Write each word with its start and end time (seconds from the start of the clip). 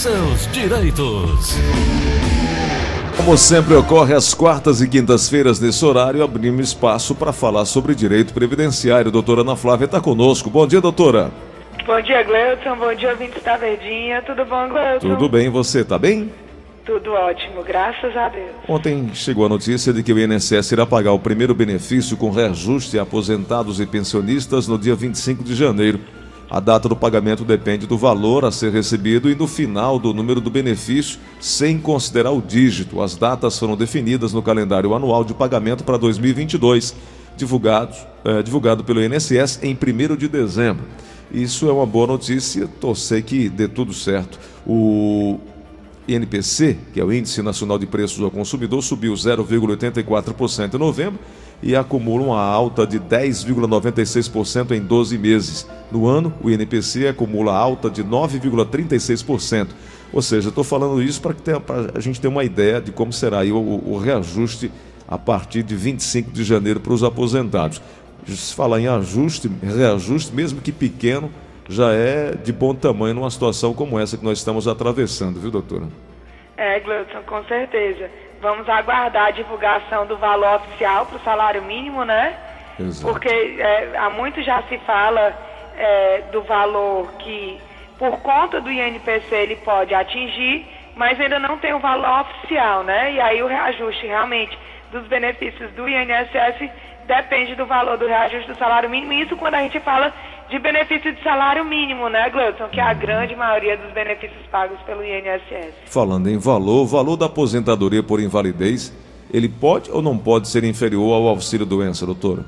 seus 0.00 0.50
direitos. 0.50 1.58
Como 3.18 3.36
sempre 3.36 3.74
ocorre 3.74 4.14
às 4.14 4.32
quartas 4.32 4.80
e 4.80 4.88
quintas-feiras 4.88 5.60
nesse 5.60 5.84
horário, 5.84 6.24
abrimos 6.24 6.68
espaço 6.68 7.14
para 7.14 7.34
falar 7.34 7.66
sobre 7.66 7.94
direito 7.94 8.32
previdenciário. 8.32 9.10
Doutora 9.10 9.42
Ana 9.42 9.56
Flávia 9.56 9.84
está 9.84 10.00
conosco. 10.00 10.48
Bom 10.48 10.66
dia, 10.66 10.80
doutora. 10.80 11.30
Bom 11.86 12.00
dia, 12.00 12.22
Gleuton. 12.22 12.76
Bom 12.78 12.94
dia, 12.94 13.10
ouvintes 13.10 13.42
da 13.42 13.58
Verdinha. 13.58 14.22
Tudo 14.22 14.46
bom, 14.46 14.70
Gleuton? 14.70 15.06
Tudo 15.06 15.28
bem, 15.28 15.50
você 15.50 15.80
está 15.80 15.98
bem? 15.98 16.32
Tudo 16.86 17.12
ótimo, 17.12 17.62
graças 17.62 18.16
a 18.16 18.30
Deus. 18.30 18.52
Ontem 18.66 19.10
chegou 19.12 19.44
a 19.44 19.50
notícia 19.50 19.92
de 19.92 20.02
que 20.02 20.14
o 20.14 20.18
INSS 20.18 20.72
irá 20.72 20.86
pagar 20.86 21.12
o 21.12 21.18
primeiro 21.18 21.54
benefício 21.54 22.16
com 22.16 22.30
reajuste 22.30 22.98
a 22.98 23.02
aposentados 23.02 23.80
e 23.80 23.84
pensionistas 23.84 24.66
no 24.66 24.78
dia 24.78 24.94
25 24.94 25.44
de 25.44 25.54
janeiro. 25.54 26.00
A 26.50 26.58
data 26.58 26.88
do 26.88 26.96
pagamento 26.96 27.44
depende 27.44 27.86
do 27.86 27.96
valor 27.96 28.44
a 28.44 28.50
ser 28.50 28.72
recebido 28.72 29.30
e 29.30 29.36
no 29.36 29.46
final 29.46 30.00
do 30.00 30.12
número 30.12 30.40
do 30.40 30.50
benefício, 30.50 31.20
sem 31.38 31.78
considerar 31.78 32.32
o 32.32 32.42
dígito. 32.42 33.00
As 33.00 33.14
datas 33.16 33.56
foram 33.56 33.76
definidas 33.76 34.32
no 34.32 34.42
calendário 34.42 34.92
anual 34.92 35.22
de 35.22 35.32
pagamento 35.32 35.84
para 35.84 35.96
2022, 35.96 36.96
divulgado, 37.36 37.94
é, 38.24 38.42
divulgado 38.42 38.82
pelo 38.82 39.00
INSS 39.00 39.60
em 39.62 39.74
1 39.74 40.16
de 40.16 40.26
dezembro. 40.26 40.84
Isso 41.32 41.68
é 41.68 41.72
uma 41.72 41.86
boa 41.86 42.08
notícia, 42.08 42.66
torcer 42.80 43.22
que 43.22 43.48
dê 43.48 43.68
tudo 43.68 43.94
certo. 43.94 44.40
O 44.66 45.38
INPC, 46.08 46.76
que 46.92 47.00
é 47.00 47.04
o 47.04 47.12
Índice 47.12 47.42
Nacional 47.42 47.78
de 47.78 47.86
Preços 47.86 48.20
ao 48.20 48.30
Consumidor, 48.30 48.82
subiu 48.82 49.12
0,84% 49.14 50.74
em 50.74 50.78
novembro 50.78 51.20
e 51.62 51.76
acumula 51.76 52.24
uma 52.24 52.42
alta 52.42 52.86
de 52.86 52.98
10,96% 52.98 54.72
em 54.72 54.80
12 54.80 55.18
meses. 55.18 55.68
No 55.90 56.06
ano, 56.06 56.32
o 56.42 56.50
INPC 56.50 57.08
acumula 57.08 57.54
alta 57.54 57.90
de 57.90 58.02
9,36%. 58.02 59.68
Ou 60.12 60.22
seja, 60.22 60.48
estou 60.48 60.64
falando 60.64 61.02
isso 61.02 61.20
para 61.20 61.34
a 61.94 62.00
gente 62.00 62.20
ter 62.20 62.28
uma 62.28 62.44
ideia 62.44 62.80
de 62.80 62.90
como 62.90 63.12
será 63.12 63.44
o, 63.44 63.92
o, 63.92 63.98
reajuste 63.98 64.70
a 65.06 65.16
partir 65.16 65.62
de 65.62 65.76
25 65.76 66.30
de 66.30 66.42
janeiro 66.42 66.80
para 66.80 66.92
os 66.92 67.04
aposentados. 67.04 67.80
Se 68.26 68.54
falar 68.54 68.80
em 68.80 68.88
ajuste, 68.88 69.50
reajuste, 69.62 70.34
mesmo 70.34 70.60
que 70.60 70.72
pequeno, 70.72 71.30
já 71.68 71.92
é 71.92 72.34
de 72.34 72.52
bom 72.52 72.74
tamanho 72.74 73.14
numa 73.14 73.30
situação 73.30 73.72
como 73.72 73.98
essa 73.98 74.16
que 74.16 74.24
nós 74.24 74.38
estamos 74.38 74.66
atravessando, 74.66 75.38
viu, 75.38 75.50
doutora? 75.50 75.86
É, 76.56 76.80
Gleuton, 76.80 77.22
com 77.26 77.42
certeza. 77.44 78.10
Vamos 78.40 78.68
aguardar 78.68 79.26
a 79.26 79.30
divulgação 79.30 80.06
do 80.06 80.16
valor 80.16 80.56
oficial 80.56 81.06
para 81.06 81.16
o 81.16 81.20
salário 81.20 81.62
mínimo, 81.62 82.04
né? 82.04 82.36
Exato. 82.78 83.12
Porque 83.12 83.28
é, 83.28 83.92
há 83.98 84.08
muito 84.08 84.42
já 84.42 84.62
se 84.62 84.78
fala 84.78 85.34
é, 85.76 86.22
do 86.32 86.42
valor 86.42 87.12
que, 87.18 87.60
por 87.98 88.20
conta 88.20 88.60
do 88.60 88.70
INPC, 88.70 89.34
ele 89.34 89.56
pode 89.56 89.94
atingir, 89.94 90.66
mas 90.96 91.20
ainda 91.20 91.38
não 91.38 91.58
tem 91.58 91.74
o 91.74 91.78
valor 91.78 92.20
oficial, 92.20 92.82
né? 92.82 93.12
E 93.12 93.20
aí 93.20 93.42
o 93.42 93.46
reajuste 93.46 94.06
realmente 94.06 94.58
dos 94.90 95.06
benefícios 95.06 95.70
do 95.72 95.86
INSS 95.86 96.70
depende 97.06 97.54
do 97.54 97.66
valor 97.66 97.98
do 97.98 98.06
reajuste 98.06 98.50
do 98.50 98.58
salário 98.58 98.88
mínimo. 98.88 99.12
Isso 99.12 99.36
quando 99.36 99.54
a 99.54 99.62
gente 99.62 99.78
fala 99.80 100.12
de 100.50 100.58
benefício 100.58 101.14
de 101.14 101.22
salário 101.22 101.64
mínimo, 101.64 102.08
né, 102.08 102.28
Gleuton? 102.28 102.68
Que 102.68 102.80
é 102.80 102.82
a 102.82 102.92
grande 102.92 103.36
maioria 103.36 103.76
dos 103.76 103.92
benefícios 103.92 104.44
pagos 104.50 104.78
pelo 104.80 105.02
INSS. 105.04 105.72
Falando 105.86 106.28
em 106.28 106.38
valor, 106.38 106.82
o 106.82 106.86
valor 106.86 107.16
da 107.16 107.26
aposentadoria 107.26 108.02
por 108.02 108.20
invalidez, 108.20 108.92
ele 109.32 109.48
pode 109.48 109.90
ou 109.92 110.02
não 110.02 110.18
pode 110.18 110.48
ser 110.48 110.64
inferior 110.64 111.14
ao 111.14 111.28
auxílio 111.28 111.64
doença, 111.64 112.04
doutora? 112.04 112.44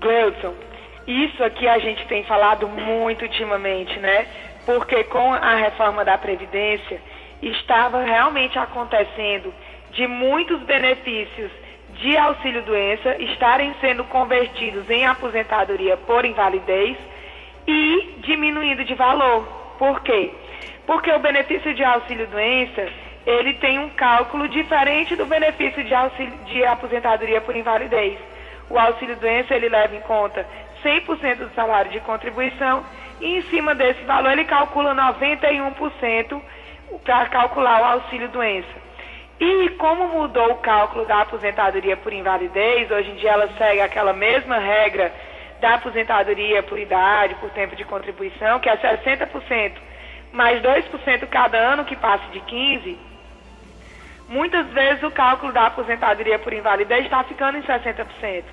Gleuton, 0.00 0.54
isso 1.06 1.42
aqui 1.42 1.66
a 1.66 1.80
gente 1.80 2.06
tem 2.06 2.22
falado 2.24 2.68
muito 2.68 3.22
ultimamente, 3.22 3.98
né? 3.98 4.26
Porque 4.64 5.02
com 5.04 5.34
a 5.34 5.56
reforma 5.56 6.04
da 6.04 6.16
Previdência 6.16 7.02
estava 7.42 8.02
realmente 8.02 8.56
acontecendo 8.56 9.52
de 9.92 10.06
muitos 10.06 10.62
benefícios 10.62 11.50
de 12.00 12.16
auxílio 12.16 12.62
doença 12.62 13.14
estarem 13.22 13.74
sendo 13.80 14.04
convertidos 14.04 14.88
em 14.88 15.06
aposentadoria 15.06 15.96
por 15.98 16.24
invalidez 16.24 16.96
e 17.66 18.14
diminuindo 18.18 18.84
de 18.84 18.94
valor. 18.94 19.46
Por 19.78 20.00
quê? 20.00 20.30
Porque 20.86 21.12
o 21.12 21.18
benefício 21.18 21.74
de 21.74 21.84
auxílio 21.84 22.26
doença, 22.26 22.88
ele 23.26 23.52
tem 23.54 23.78
um 23.78 23.90
cálculo 23.90 24.48
diferente 24.48 25.14
do 25.14 25.26
benefício 25.26 25.84
de 25.84 25.94
auxílio 25.94 26.32
de 26.46 26.64
aposentadoria 26.64 27.40
por 27.40 27.54
invalidez. 27.54 28.18
O 28.70 28.78
auxílio 28.78 29.16
doença, 29.16 29.54
ele 29.54 29.68
leva 29.68 29.94
em 29.94 30.00
conta 30.00 30.46
100% 30.82 31.36
do 31.36 31.54
salário 31.54 31.90
de 31.90 32.00
contribuição 32.00 32.82
e 33.20 33.36
em 33.36 33.42
cima 33.42 33.74
desse 33.74 34.02
valor 34.04 34.32
ele 34.32 34.44
calcula 34.44 34.94
91% 34.94 36.40
para 37.04 37.26
calcular 37.26 37.82
o 37.82 37.84
auxílio 37.84 38.28
doença. 38.28 38.89
E 39.40 39.70
como 39.70 40.08
mudou 40.08 40.52
o 40.52 40.58
cálculo 40.58 41.06
da 41.06 41.22
aposentadoria 41.22 41.96
por 41.96 42.12
invalidez, 42.12 42.90
hoje 42.90 43.10
em 43.10 43.14
dia 43.14 43.30
ela 43.30 43.48
segue 43.56 43.80
aquela 43.80 44.12
mesma 44.12 44.58
regra 44.58 45.10
da 45.60 45.74
aposentadoria 45.74 46.62
por 46.62 46.78
idade, 46.78 47.34
por 47.36 47.48
tempo 47.50 47.74
de 47.74 47.84
contribuição, 47.84 48.60
que 48.60 48.68
é 48.68 48.76
60% 48.76 49.72
mais 50.32 50.62
2% 50.62 51.26
cada 51.28 51.58
ano 51.58 51.84
que 51.84 51.96
passe 51.96 52.24
de 52.30 52.40
15%, 52.40 52.96
muitas 54.28 54.66
vezes 54.68 55.02
o 55.02 55.10
cálculo 55.10 55.52
da 55.52 55.66
aposentadoria 55.66 56.38
por 56.38 56.52
invalidez 56.52 57.04
está 57.04 57.24
ficando 57.24 57.58
em 57.58 57.62
60%. 57.62 58.44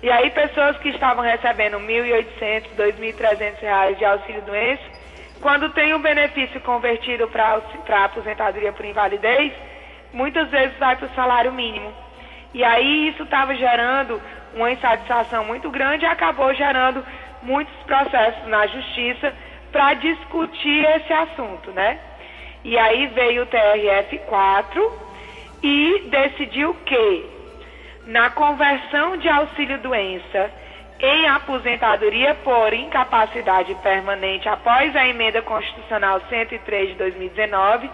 E 0.00 0.10
aí 0.10 0.30
pessoas 0.30 0.76
que 0.78 0.90
estavam 0.90 1.24
recebendo 1.24 1.78
R$ 1.78 1.86
1.800, 1.86 2.66
R$ 2.76 2.92
2.300 2.92 3.96
de 3.96 4.04
auxílio 4.04 4.42
doença, 4.42 4.82
quando 5.40 5.70
tem 5.70 5.92
o 5.92 5.98
benefício 5.98 6.60
convertido 6.60 7.26
para 7.28 7.60
a 7.88 8.04
aposentadoria 8.04 8.72
por 8.72 8.84
invalidez, 8.84 9.52
muitas 10.12 10.48
vezes 10.50 10.76
vai 10.78 10.96
para 10.96 11.06
o 11.06 11.14
salário 11.14 11.52
mínimo. 11.52 11.92
E 12.54 12.64
aí 12.64 13.08
isso 13.08 13.22
estava 13.22 13.54
gerando 13.54 14.20
uma 14.54 14.70
insatisfação 14.70 15.44
muito 15.44 15.70
grande 15.70 16.04
e 16.04 16.08
acabou 16.08 16.52
gerando 16.54 17.04
muitos 17.42 17.74
processos 17.84 18.46
na 18.48 18.66
justiça 18.66 19.32
para 19.70 19.94
discutir 19.94 20.84
esse 20.96 21.12
assunto, 21.12 21.70
né? 21.72 21.98
E 22.64 22.76
aí 22.78 23.06
veio 23.08 23.42
o 23.42 23.46
TRF4 23.46 24.92
e 25.62 26.04
decidiu 26.10 26.74
que 26.86 27.26
na 28.06 28.30
conversão 28.30 29.16
de 29.16 29.28
auxílio 29.28 29.78
doença 29.78 30.50
em 31.00 31.28
aposentadoria 31.28 32.34
por 32.42 32.72
incapacidade 32.72 33.74
permanente 33.76 34.48
após 34.48 34.94
a 34.96 35.06
emenda 35.06 35.40
constitucional 35.42 36.20
103 36.28 36.88
de 36.88 36.94
2019, 36.96 37.88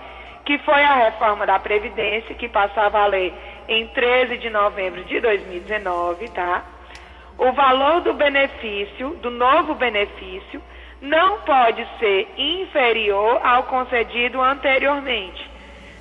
que 0.44 0.59
foi 0.59 0.82
a 0.82 0.94
reforma 0.94 1.47
da 1.47 1.59
Previdência, 1.59 2.34
que 2.34 2.49
passou 2.49 2.82
a 2.82 2.88
valer 2.88 3.32
em 3.69 3.87
13 3.88 4.37
de 4.38 4.50
novembro 4.50 5.03
de 5.05 5.21
2019, 5.21 6.28
tá? 6.28 6.62
O 7.38 7.53
valor 7.53 8.03
do 8.03 8.12
benefício, 8.12 9.10
do 9.16 9.31
novo 9.31 9.75
benefício, 9.75 10.62
não 11.00 11.41
pode 11.41 11.87
ser 11.99 12.28
inferior 12.37 13.41
ao 13.43 13.65
concedido 13.65 14.41
anteriormente, 14.41 15.50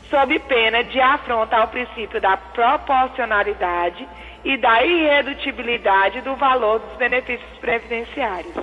sob 0.10 0.38
pena 0.40 0.84
de 0.84 1.00
afronta 1.00 1.58
ao 1.58 1.68
princípio 1.70 2.22
da 2.22 2.38
proporcionalidade 2.38 4.08
e 4.44 4.58
da 4.58 4.84
irredutibilidade 4.84 6.22
do 6.22 6.36
valor 6.36 6.80
dos 6.80 6.98
benefícios 6.98 7.58
previdenciários. 7.60 8.56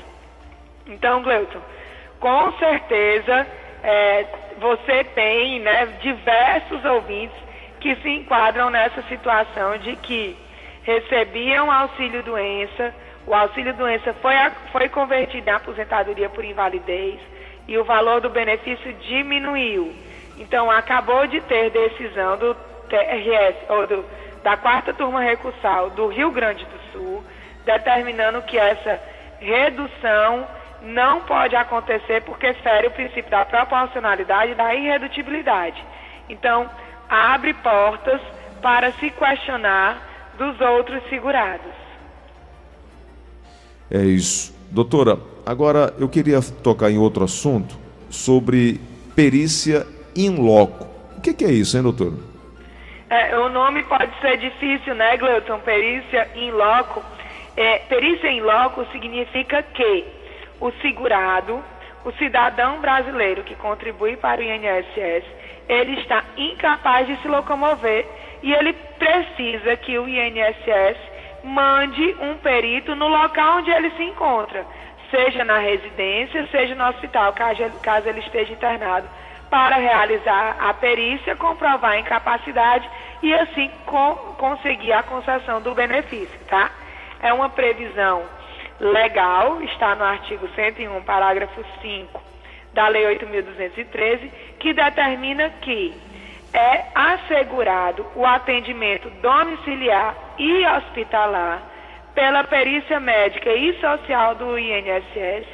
Então, 0.87 1.23
Gleuton, 1.23 1.61
com 2.19 2.53
certeza 2.53 3.47
é, 3.83 4.27
você 4.59 5.05
tem 5.05 5.61
né, 5.61 5.87
diversos 6.01 6.85
ouvintes 6.85 7.37
que 7.81 7.97
se 7.97 8.09
enquadram 8.09 8.71
nessa 8.71 9.03
situação 9.03 9.79
de 9.79 9.97
que 9.97 10.37
recebiam 10.83 11.71
auxílio 11.71 12.23
doença, 12.23 12.95
o 13.27 13.35
auxílio 13.35 13.75
doença 13.75 14.13
foi, 14.15 14.35
foi 14.73 14.89
convertido 14.89 15.49
em 15.49 15.53
aposentadoria 15.53 16.29
por 16.29 16.45
invalidez 16.45 17.19
e 17.67 17.79
o 17.79 17.85
valor 17.85 18.21
do 18.21 18.29
benefício 18.29 18.93
diminuiu. 18.95 19.95
Então, 20.39 20.71
acabou 20.71 21.27
de 21.27 21.41
ter 21.43 21.71
decisão 21.71 22.37
do 22.37 22.55
TRS, 22.89 23.57
ou 23.69 23.87
do, 23.87 24.05
da 24.43 24.57
quarta 24.57 24.93
turma 24.93 25.21
recursal 25.21 25.91
do 25.91 26.09
Rio 26.09 26.31
Grande 26.31 26.65
do 26.65 26.93
Sul, 26.93 27.25
determinando 27.65 28.43
que 28.43 28.59
essa 28.59 29.01
redução 29.39 30.47
não 30.83 31.21
pode 31.23 31.55
acontecer 31.57 32.23
porque 32.23 32.53
fere 32.55 32.89
o 32.89 32.91
princípio 32.91 33.31
da 33.31 33.45
proporcionalidade 33.45 34.53
e 34.53 34.55
da 34.55 34.75
irredutibilidade. 34.75 35.83
Então, 36.29 36.69
abre 37.09 37.53
portas 37.55 38.21
para 38.63 38.93
se 38.93 39.11
questionar 39.11 40.33
dos 40.39 40.61
outros 40.61 41.03
segurados. 41.09 41.73
É 43.91 44.03
isso. 44.03 44.55
Doutora, 44.71 45.19
agora 45.45 45.93
eu 45.99 46.09
queria 46.09 46.41
tocar 46.63 46.91
em 46.91 46.99
outro 46.99 47.25
assunto 47.25 47.77
sobre 48.09 48.81
perícia 49.17 49.87
in 50.15 50.37
loco. 50.37 50.87
O 51.17 51.21
que, 51.21 51.35
que 51.35 51.45
é 51.45 51.51
isso, 51.51 51.77
hein, 51.77 51.83
doutor? 51.83 52.15
É, 53.11 53.37
o 53.37 53.49
nome 53.49 53.83
pode 53.83 54.13
ser 54.21 54.39
difícil, 54.39 54.95
né, 54.95 55.17
Gleuton? 55.17 55.59
Perícia 55.59 56.29
in 56.37 56.53
loco. 56.53 57.03
É, 57.57 57.79
perícia 57.81 58.31
in 58.31 58.41
loco 58.41 58.87
significa 58.93 59.63
que 59.63 60.20
o 60.61 60.71
segurado, 60.83 61.63
o 62.05 62.13
cidadão 62.13 62.81
brasileiro 62.81 63.43
que 63.43 63.55
contribui 63.55 64.17
para 64.17 64.41
o 64.41 64.45
INSS, 64.45 65.25
ele 65.69 66.01
está 66.01 66.25
incapaz 66.37 67.07
de 67.07 67.17
se 67.23 67.29
locomover 67.29 68.07
e 68.43 68.53
ele 68.53 68.73
precisa 68.73 69.77
que 69.77 69.99
o 69.99 70.09
INSS 70.09 70.97
mande 71.45 72.17
um 72.21 72.37
perito 72.37 72.95
no 72.95 73.09
local 73.09 73.59
onde 73.59 73.71
ele 73.71 73.91
se 73.93 74.03
encontra, 74.03 74.65
seja 75.11 75.45
na 75.45 75.59
residência, 75.59 76.47
seja 76.51 76.75
no 76.75 76.89
hospital, 76.89 77.33
caso 77.33 78.09
ele 78.09 78.21
esteja 78.21 78.53
internado, 78.53 79.09
para 79.49 79.77
realizar 79.77 80.57
a 80.61 80.73
perícia, 80.75 81.35
comprovar 81.37 81.93
a 81.93 81.99
incapacidade 81.99 82.89
e 83.23 83.35
assim 83.35 83.71
conseguir 84.39 84.93
a 84.93 85.03
concessão 85.03 85.61
do 85.61 85.75
benefício, 85.75 86.39
tá? 86.49 86.71
É 87.21 87.33
uma 87.33 87.49
previsão 87.49 88.23
legal, 88.81 89.63
está 89.63 89.95
no 89.95 90.05
artigo 90.05 90.49
101, 90.55 91.03
parágrafo 91.03 91.63
5 91.83 92.23
da 92.73 92.89
Lei 92.89 93.17
8.213, 93.19 94.31
que 94.59 94.73
determina 94.73 95.51
que 95.61 95.95
é 96.53 96.87
assegurado 96.95 98.07
o 98.17 98.25
atendimento 98.27 99.09
domiciliar 99.21 100.15
e 100.39 100.67
hospitalar 100.67 101.63
pela 102.15 102.43
perícia 102.45 102.99
médica 102.99 103.51
e 103.53 103.79
social 103.81 104.35
do 104.35 104.59
INSS 104.59 105.47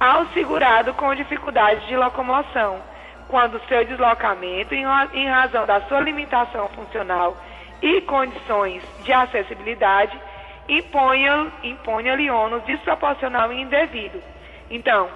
ao 0.00 0.26
segurado 0.28 0.92
com 0.94 1.14
dificuldades 1.14 1.86
de 1.86 1.96
locomoção, 1.96 2.80
quando 3.28 3.60
seu 3.68 3.84
deslocamento, 3.84 4.74
em 4.74 5.28
razão 5.28 5.64
da 5.64 5.80
sua 5.82 6.00
limitação 6.00 6.68
funcional 6.70 7.36
e 7.80 8.00
condições 8.02 8.82
de 9.04 9.12
acessibilidade, 9.12 10.18
imponha-lhe 10.68 12.30
ônus 12.30 12.62
desproporcional 12.64 13.52
e 13.52 13.60
indevido. 13.60 14.22
Então, 14.70 15.08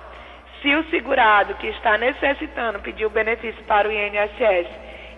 se 0.60 0.75
o 0.75 0.84
segurado 0.90 1.54
que 1.54 1.69
está 1.69 1.96
necessitando 1.96 2.81
pedir 2.81 3.06
o 3.06 3.10
benefício 3.10 3.62
para 3.64 3.88
o 3.88 3.93
INSS 3.93 4.69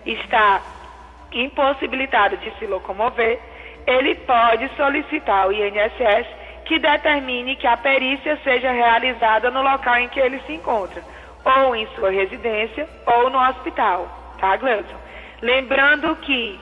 está 0.05 0.61
impossibilitado 1.31 2.37
de 2.37 2.51
se 2.57 2.65
locomover, 2.65 3.39
ele 3.85 4.15
pode 4.15 4.69
solicitar 4.75 5.43
ao 5.43 5.51
INSS 5.51 6.27
que 6.65 6.77
determine 6.77 7.55
que 7.55 7.65
a 7.65 7.77
perícia 7.77 8.37
seja 8.43 8.71
realizada 8.71 9.49
no 9.49 9.61
local 9.61 9.97
em 9.97 10.07
que 10.09 10.19
ele 10.19 10.39
se 10.45 10.53
encontra, 10.53 11.01
ou 11.43 11.75
em 11.75 11.87
sua 11.95 12.11
residência 12.11 12.87
ou 13.05 13.29
no 13.29 13.39
hospital, 13.39 14.07
tá, 14.39 14.55
Gleison? 14.55 14.95
Lembrando 15.41 16.15
que 16.17 16.59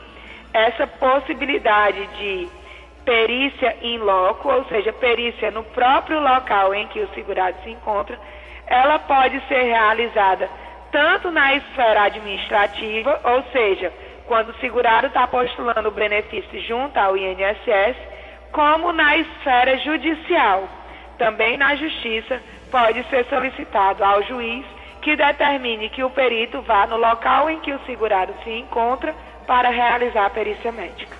essa 0.53 0.87
possibilidade 0.87 2.07
de 2.17 2.49
perícia 3.07 3.77
em 3.81 3.97
loco, 3.99 4.51
ou 4.51 4.65
seja, 4.65 4.91
perícia 4.91 5.49
no 5.49 5.63
próprio 5.63 6.19
local 6.19 6.75
em 6.75 6.87
que 6.87 6.99
o 6.99 7.07
segurado 7.15 7.55
se 7.63 7.69
encontra, 7.69 8.19
ela 8.67 8.99
pode 8.99 9.39
ser 9.47 9.61
realizada 9.61 10.49
tanto 10.91 11.31
na 11.31 11.55
esfera 11.55 12.03
administrativa, 12.03 13.17
ou 13.23 13.43
seja, 13.53 13.93
quando 14.25 14.49
o 14.49 14.57
segurado 14.59 15.07
está 15.07 15.25
postulando 15.25 15.87
o 15.87 15.91
benefício 15.91 16.59
junto 16.63 16.97
ao 16.97 17.15
INSS, 17.15 17.95
como 18.51 18.91
na 18.91 19.15
esfera 19.15 19.77
judicial. 19.77 20.67
Também 21.17 21.55
na 21.55 21.75
justiça 21.75 22.41
pode 22.69 23.01
ser 23.05 23.23
solicitado 23.27 24.03
ao 24.03 24.21
juiz 24.23 24.65
que 25.01 25.15
determine 25.15 25.87
que 25.87 26.03
o 26.03 26.09
perito 26.09 26.61
vá 26.61 26.85
no 26.85 26.97
local 26.97 27.49
em 27.49 27.61
que 27.61 27.71
o 27.71 27.79
segurado 27.85 28.33
se 28.43 28.51
encontra 28.51 29.15
para 29.45 29.69
realizar 29.69 30.25
a 30.25 30.29
perícia 30.29 30.73
médica. 30.73 31.16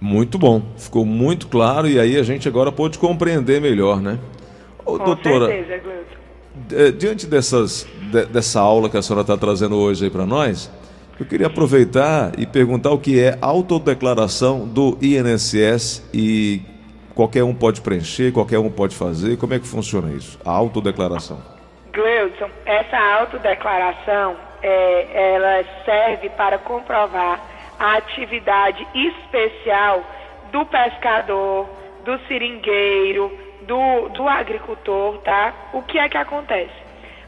Muito 0.00 0.38
bom, 0.38 0.62
ficou 0.76 1.04
muito 1.04 1.46
claro 1.46 1.86
e 1.86 2.00
aí 2.00 2.16
a 2.16 2.22
gente 2.22 2.48
agora 2.48 2.72
pode 2.72 2.98
compreender 2.98 3.60
melhor, 3.60 4.00
né? 4.00 4.18
Ô, 4.78 4.96
Com 4.96 5.04
doutora, 5.04 5.46
certeza, 5.46 5.82
Gleuton. 5.82 6.96
Diante 6.98 7.26
dessas, 7.26 7.86
de, 8.10 8.24
dessa 8.26 8.60
aula 8.60 8.88
que 8.88 8.96
a 8.96 9.02
senhora 9.02 9.20
está 9.20 9.36
trazendo 9.36 9.76
hoje 9.76 10.04
aí 10.04 10.10
para 10.10 10.24
nós, 10.24 10.70
eu 11.18 11.26
queria 11.26 11.48
aproveitar 11.48 12.32
e 12.38 12.46
perguntar 12.46 12.90
o 12.92 12.98
que 12.98 13.20
é 13.20 13.36
autodeclaração 13.42 14.66
do 14.66 14.96
INSS 15.02 16.02
e 16.14 16.62
qualquer 17.14 17.44
um 17.44 17.54
pode 17.54 17.82
preencher, 17.82 18.32
qualquer 18.32 18.58
um 18.58 18.70
pode 18.70 18.96
fazer. 18.96 19.36
Como 19.36 19.52
é 19.52 19.58
que 19.58 19.66
funciona 19.66 20.10
isso? 20.14 20.38
A 20.42 20.50
autodeclaração. 20.50 21.38
Gleudson, 21.92 22.48
essa 22.64 22.96
autodeclaração 23.20 24.36
é, 24.62 25.34
ela 25.34 25.62
serve 25.84 26.30
para 26.30 26.56
comprovar 26.56 27.38
a 27.80 27.96
atividade 27.96 28.86
especial 28.94 30.04
do 30.52 30.66
pescador, 30.66 31.66
do 32.04 32.18
seringueiro, 32.28 33.32
do, 33.62 34.10
do 34.10 34.28
agricultor, 34.28 35.16
tá? 35.18 35.54
O 35.72 35.82
que 35.82 35.98
é 35.98 36.06
que 36.06 36.18
acontece? 36.18 36.74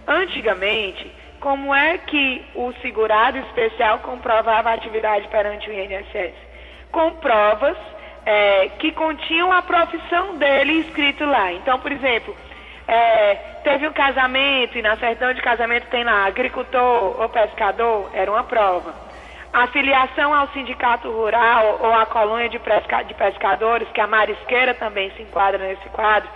Antigamente, 0.07 1.11
como 1.41 1.75
é 1.75 1.97
que 1.97 2.45
o 2.55 2.73
segurado 2.83 3.39
especial 3.39 4.01
comprovava 4.01 4.71
a 4.71 4.75
atividade 4.75 5.27
perante 5.29 5.71
o 5.71 5.73
INSS? 5.73 6.35
Com 6.91 7.13
provas 7.13 7.77
é, 8.27 8.69
que 8.79 8.93
continham 8.93 9.51
a 9.51 9.63
profissão 9.63 10.37
dele 10.37 10.81
escrito 10.81 11.25
lá. 11.25 11.51
Então, 11.53 11.79
por 11.79 11.91
exemplo, 11.91 12.37
é, 12.87 13.35
teve 13.65 13.89
um 13.89 13.93
casamento 13.93 14.77
e 14.77 14.83
na 14.83 14.97
certidão 14.97 15.33
de 15.33 15.41
casamento 15.41 15.87
tem 15.87 16.05
lá 16.05 16.27
agricultor 16.27 17.21
ou 17.21 17.29
pescador, 17.31 18.11
era 18.13 18.31
uma 18.31 18.45
prova. 18.45 19.12
A 19.53 19.67
filiação 19.67 20.33
ao 20.33 20.49
sindicato 20.49 21.11
rural 21.11 21.79
ou 21.83 21.93
à 21.93 22.07
colônia 22.07 22.49
de, 22.49 22.59
pesca, 22.59 23.03
de 23.03 23.13
pescadores, 23.13 23.87
que 23.93 24.01
a 24.01 24.07
marisqueira 24.07 24.73
também 24.73 25.11
se 25.11 25.23
enquadra 25.23 25.59
nesse 25.59 25.87
quadro, 25.91 26.29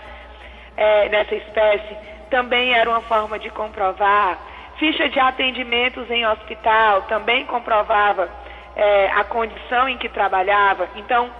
é, 0.75 1.09
nessa 1.09 1.33
espécie, 1.33 1.97
também 2.29 2.73
era 2.73 2.87
uma 2.87 3.01
forma 3.01 3.39
de 3.39 3.49
comprovar. 3.49 4.37
Ficha 4.77 5.09
de 5.09 5.19
atendimentos 5.19 6.07
em 6.11 6.27
hospital 6.27 7.01
também 7.03 7.43
comprovava 7.45 8.29
é, 8.75 9.07
a 9.07 9.23
condição 9.23 9.89
em 9.89 9.97
que 9.97 10.09
trabalhava. 10.09 10.87
Então, 10.95 11.31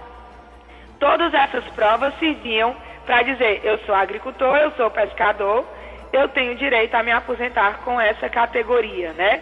todas 0.98 1.32
essas 1.32 1.64
provas 1.76 2.12
serviam 2.18 2.74
para 3.06 3.22
dizer: 3.22 3.60
eu 3.62 3.78
sou 3.86 3.94
agricultor, 3.94 4.56
eu 4.56 4.72
sou 4.72 4.90
pescador, 4.90 5.64
eu 6.12 6.28
tenho 6.30 6.56
direito 6.56 6.96
a 6.96 7.04
me 7.04 7.12
aposentar 7.12 7.82
com 7.84 8.00
essa 8.00 8.28
categoria, 8.28 9.12
né? 9.12 9.40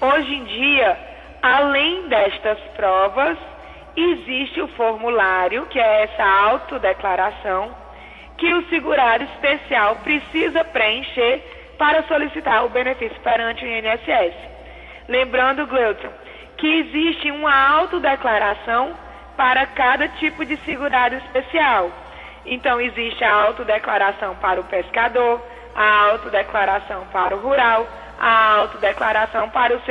Hoje 0.00 0.34
em 0.34 0.42
dia, 0.42 1.11
Além 1.42 2.06
destas 2.08 2.58
provas, 2.76 3.36
existe 3.96 4.60
o 4.60 4.68
formulário, 4.68 5.66
que 5.66 5.78
é 5.78 6.04
essa 6.04 6.24
autodeclaração, 6.24 7.74
que 8.38 8.54
o 8.54 8.68
segurado 8.68 9.24
especial 9.24 9.96
precisa 9.96 10.64
preencher 10.64 11.42
para 11.76 12.04
solicitar 12.04 12.64
o 12.64 12.68
benefício 12.68 13.18
perante 13.22 13.64
o 13.64 13.68
INSS. 13.68 14.34
Lembrando, 15.08 15.66
Gleuton, 15.66 16.10
que 16.56 16.66
existe 16.78 17.30
uma 17.32 17.52
autodeclaração 17.76 18.94
para 19.36 19.66
cada 19.66 20.08
tipo 20.08 20.44
de 20.44 20.56
segurado 20.58 21.16
especial. 21.16 21.90
Então, 22.46 22.80
existe 22.80 23.24
a 23.24 23.34
autodeclaração 23.34 24.36
para 24.36 24.60
o 24.60 24.64
pescador, 24.64 25.40
a 25.74 26.10
autodeclaração 26.10 27.04
para 27.12 27.34
o 27.34 27.40
rural, 27.40 27.86
a 28.22 28.54
autodeclaração 28.60 29.50
para 29.50 29.76
o 29.76 29.82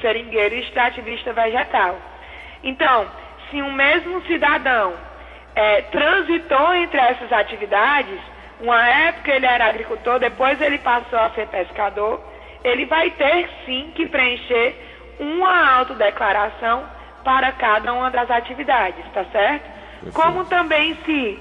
seringueiro 0.00 0.56
extrativista 0.56 1.32
vegetal. 1.32 1.96
Então, 2.64 3.06
se 3.48 3.62
um 3.62 3.72
mesmo 3.72 4.20
cidadão 4.22 4.94
é, 5.54 5.82
transitou 5.82 6.74
entre 6.74 6.98
essas 6.98 7.32
atividades, 7.32 8.18
uma 8.60 8.84
época 8.88 9.30
ele 9.30 9.46
era 9.46 9.66
agricultor, 9.66 10.18
depois 10.18 10.60
ele 10.60 10.78
passou 10.78 11.16
a 11.20 11.30
ser 11.30 11.46
pescador, 11.46 12.20
ele 12.64 12.86
vai 12.86 13.08
ter 13.10 13.48
sim 13.64 13.92
que 13.94 14.06
preencher 14.06 14.74
uma 15.20 15.76
autodeclaração 15.76 16.84
para 17.22 17.52
cada 17.52 17.92
uma 17.92 18.10
das 18.10 18.28
atividades, 18.28 19.04
tá 19.14 19.24
certo? 19.26 19.62
Perfeito. 19.62 20.12
Como 20.12 20.44
também 20.46 20.96
se 21.04 21.38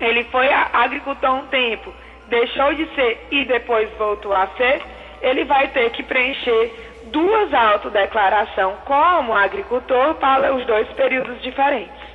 ele 0.00 0.24
foi 0.24 0.48
agricultor 0.52 1.34
um 1.34 1.46
tempo, 1.46 1.94
deixou 2.26 2.74
de 2.74 2.84
ser 2.96 3.28
e 3.30 3.44
depois 3.44 3.88
voltou 3.96 4.34
a 4.34 4.48
ser, 4.56 4.82
ele 5.20 5.44
vai 5.44 5.68
ter 5.68 5.90
que 5.90 6.02
preencher 6.02 6.72
duas 7.06 7.52
autodeclarações 7.52 8.76
como 8.84 9.32
agricultor 9.32 10.14
para 10.14 10.54
os 10.54 10.66
dois 10.66 10.88
períodos 10.88 11.40
diferentes. 11.42 12.08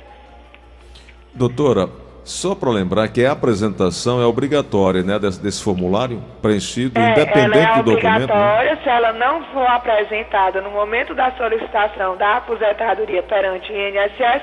Doutora, 1.32 1.88
só 2.24 2.54
para 2.54 2.70
lembrar 2.70 3.08
que 3.08 3.24
a 3.24 3.32
apresentação 3.32 4.22
é 4.22 4.24
obrigatória, 4.24 5.02
né, 5.02 5.18
desse, 5.18 5.42
desse 5.42 5.62
formulário 5.62 6.22
preenchido, 6.40 6.98
é, 6.98 7.10
independente 7.10 7.58
ela 7.58 7.78
é 7.78 7.82
do 7.82 7.82
documento. 7.82 8.06
É 8.06 8.24
obrigatória, 8.24 8.78
se 8.82 8.88
ela 8.88 9.12
não 9.12 9.44
for 9.52 9.66
apresentada 9.66 10.60
no 10.62 10.70
momento 10.70 11.14
da 11.14 11.32
solicitação 11.32 12.16
da 12.16 12.38
aposentadoria 12.38 13.22
perante 13.22 13.70
o 13.70 13.76
INSS, 13.76 14.42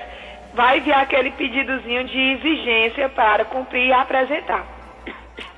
vai 0.53 0.79
vir 0.81 0.93
aquele 0.93 1.31
pedidozinho 1.31 2.03
de 2.03 2.19
exigência 2.19 3.09
para 3.09 3.45
cumprir 3.45 3.87
e 3.87 3.93
apresentar. 3.93 4.65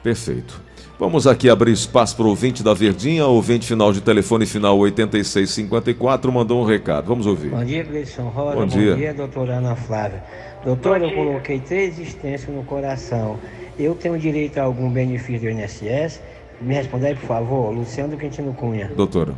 Perfeito. 0.01 0.61
Vamos 0.99 1.25
aqui 1.25 1.49
abrir 1.49 1.71
espaço 1.71 2.15
para 2.15 2.25
o 2.25 2.29
ouvinte 2.29 2.63
da 2.63 2.71
Verdinha, 2.71 3.25
ouvinte 3.25 3.65
final 3.65 3.91
de 3.91 3.99
telefone 3.99 4.45
final 4.45 4.77
8654, 4.77 6.31
mandou 6.31 6.61
um 6.61 6.65
recado. 6.65 7.07
Vamos 7.07 7.25
ouvir. 7.25 7.49
Bom 7.49 7.65
dia, 7.65 7.83
Gleison 7.83 8.29
Rosa. 8.29 8.55
Bom 8.55 8.67
dia. 8.67 8.91
Bom 8.91 8.97
dia, 8.97 9.13
doutora 9.13 9.53
Ana 9.53 9.75
Flávia. 9.75 10.23
Doutora, 10.63 11.03
eu 11.03 11.11
coloquei 11.11 11.59
três 11.59 11.99
existências 11.99 12.47
no 12.47 12.63
coração. 12.63 13.39
Eu 13.77 13.95
tenho 13.95 14.19
direito 14.19 14.59
a 14.59 14.63
algum 14.63 14.87
benefício 14.87 15.41
do 15.41 15.49
INSS? 15.49 16.21
Me 16.61 16.75
responda 16.75 17.07
aí, 17.07 17.15
por 17.15 17.27
favor, 17.27 17.71
Luciano 17.71 18.15
Quintino 18.15 18.53
Cunha. 18.53 18.91
Doutora. 18.95 19.33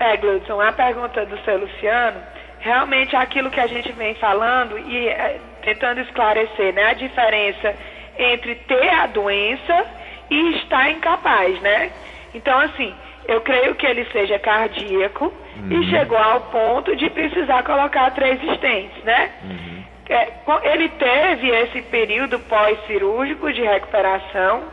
É, 0.00 0.16
Gleudson, 0.16 0.60
a 0.60 0.72
pergunta 0.72 1.24
do 1.26 1.38
seu 1.44 1.58
Luciano, 1.58 2.18
realmente 2.58 3.14
é 3.14 3.18
aquilo 3.18 3.50
que 3.50 3.60
a 3.60 3.68
gente 3.68 3.92
vem 3.92 4.16
falando 4.16 4.76
e 4.76 5.08
é, 5.08 5.40
tentando 5.62 6.00
esclarecer, 6.00 6.74
né? 6.74 6.86
A 6.86 6.92
diferença 6.92 7.72
entre 8.18 8.56
ter 8.56 8.88
a 8.88 9.06
doença 9.06 10.05
e 10.30 10.56
estar 10.56 10.90
incapaz, 10.90 11.60
né? 11.60 11.90
Então, 12.34 12.58
assim, 12.58 12.94
eu 13.28 13.40
creio 13.40 13.74
que 13.74 13.86
ele 13.86 14.04
seja 14.12 14.38
cardíaco 14.38 15.32
uhum. 15.56 15.72
e 15.72 15.90
chegou 15.90 16.18
ao 16.18 16.40
ponto 16.42 16.94
de 16.96 17.10
precisar 17.10 17.62
colocar 17.62 18.10
três 18.12 18.42
estentes, 18.42 19.02
né? 19.04 19.30
Uhum. 19.42 19.76
É, 20.08 20.32
ele 20.72 20.88
teve 20.90 21.48
esse 21.48 21.82
período 21.82 22.38
pós-cirúrgico 22.40 23.52
de 23.52 23.62
recuperação, 23.62 24.64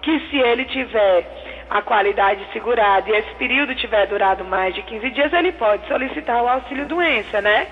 que 0.00 0.20
se 0.30 0.36
ele 0.36 0.64
tiver 0.66 1.26
a 1.68 1.82
qualidade 1.82 2.46
segurada 2.52 3.10
e 3.10 3.16
esse 3.16 3.34
período 3.34 3.74
tiver 3.74 4.06
durado 4.06 4.44
mais 4.44 4.72
de 4.74 4.82
15 4.82 5.10
dias, 5.10 5.32
ele 5.32 5.50
pode 5.52 5.86
solicitar 5.88 6.40
o 6.42 6.48
auxílio 6.48 6.86
doença, 6.86 7.40
né? 7.40 7.66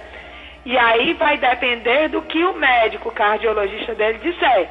E 0.65 0.77
aí 0.77 1.13
vai 1.15 1.37
depender 1.37 2.09
do 2.09 2.23
que 2.23 2.43
o 2.43 2.55
médico 2.55 3.13
cardiologista 3.13 3.95
dele 3.95 4.19
disser. 4.19 4.69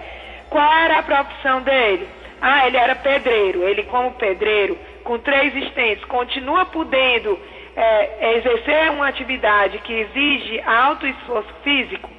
Qual 0.50 0.74
era 0.74 1.00
a 1.00 1.03
profissão 1.03 1.62
dele? 1.62 2.08
Ah, 2.45 2.67
ele 2.67 2.75
era 2.75 2.93
pedreiro. 2.93 3.63
Ele, 3.63 3.83
como 3.83 4.12
pedreiro, 4.15 4.77
com 5.05 5.17
três 5.17 5.55
estentes, 5.55 6.03
continua 6.03 6.65
podendo 6.65 7.39
é, 7.73 8.35
exercer 8.35 8.91
uma 8.91 9.07
atividade 9.07 9.79
que 9.79 9.93
exige 9.93 10.59
alto 10.59 11.07
esforço 11.07 11.53
físico? 11.63 12.09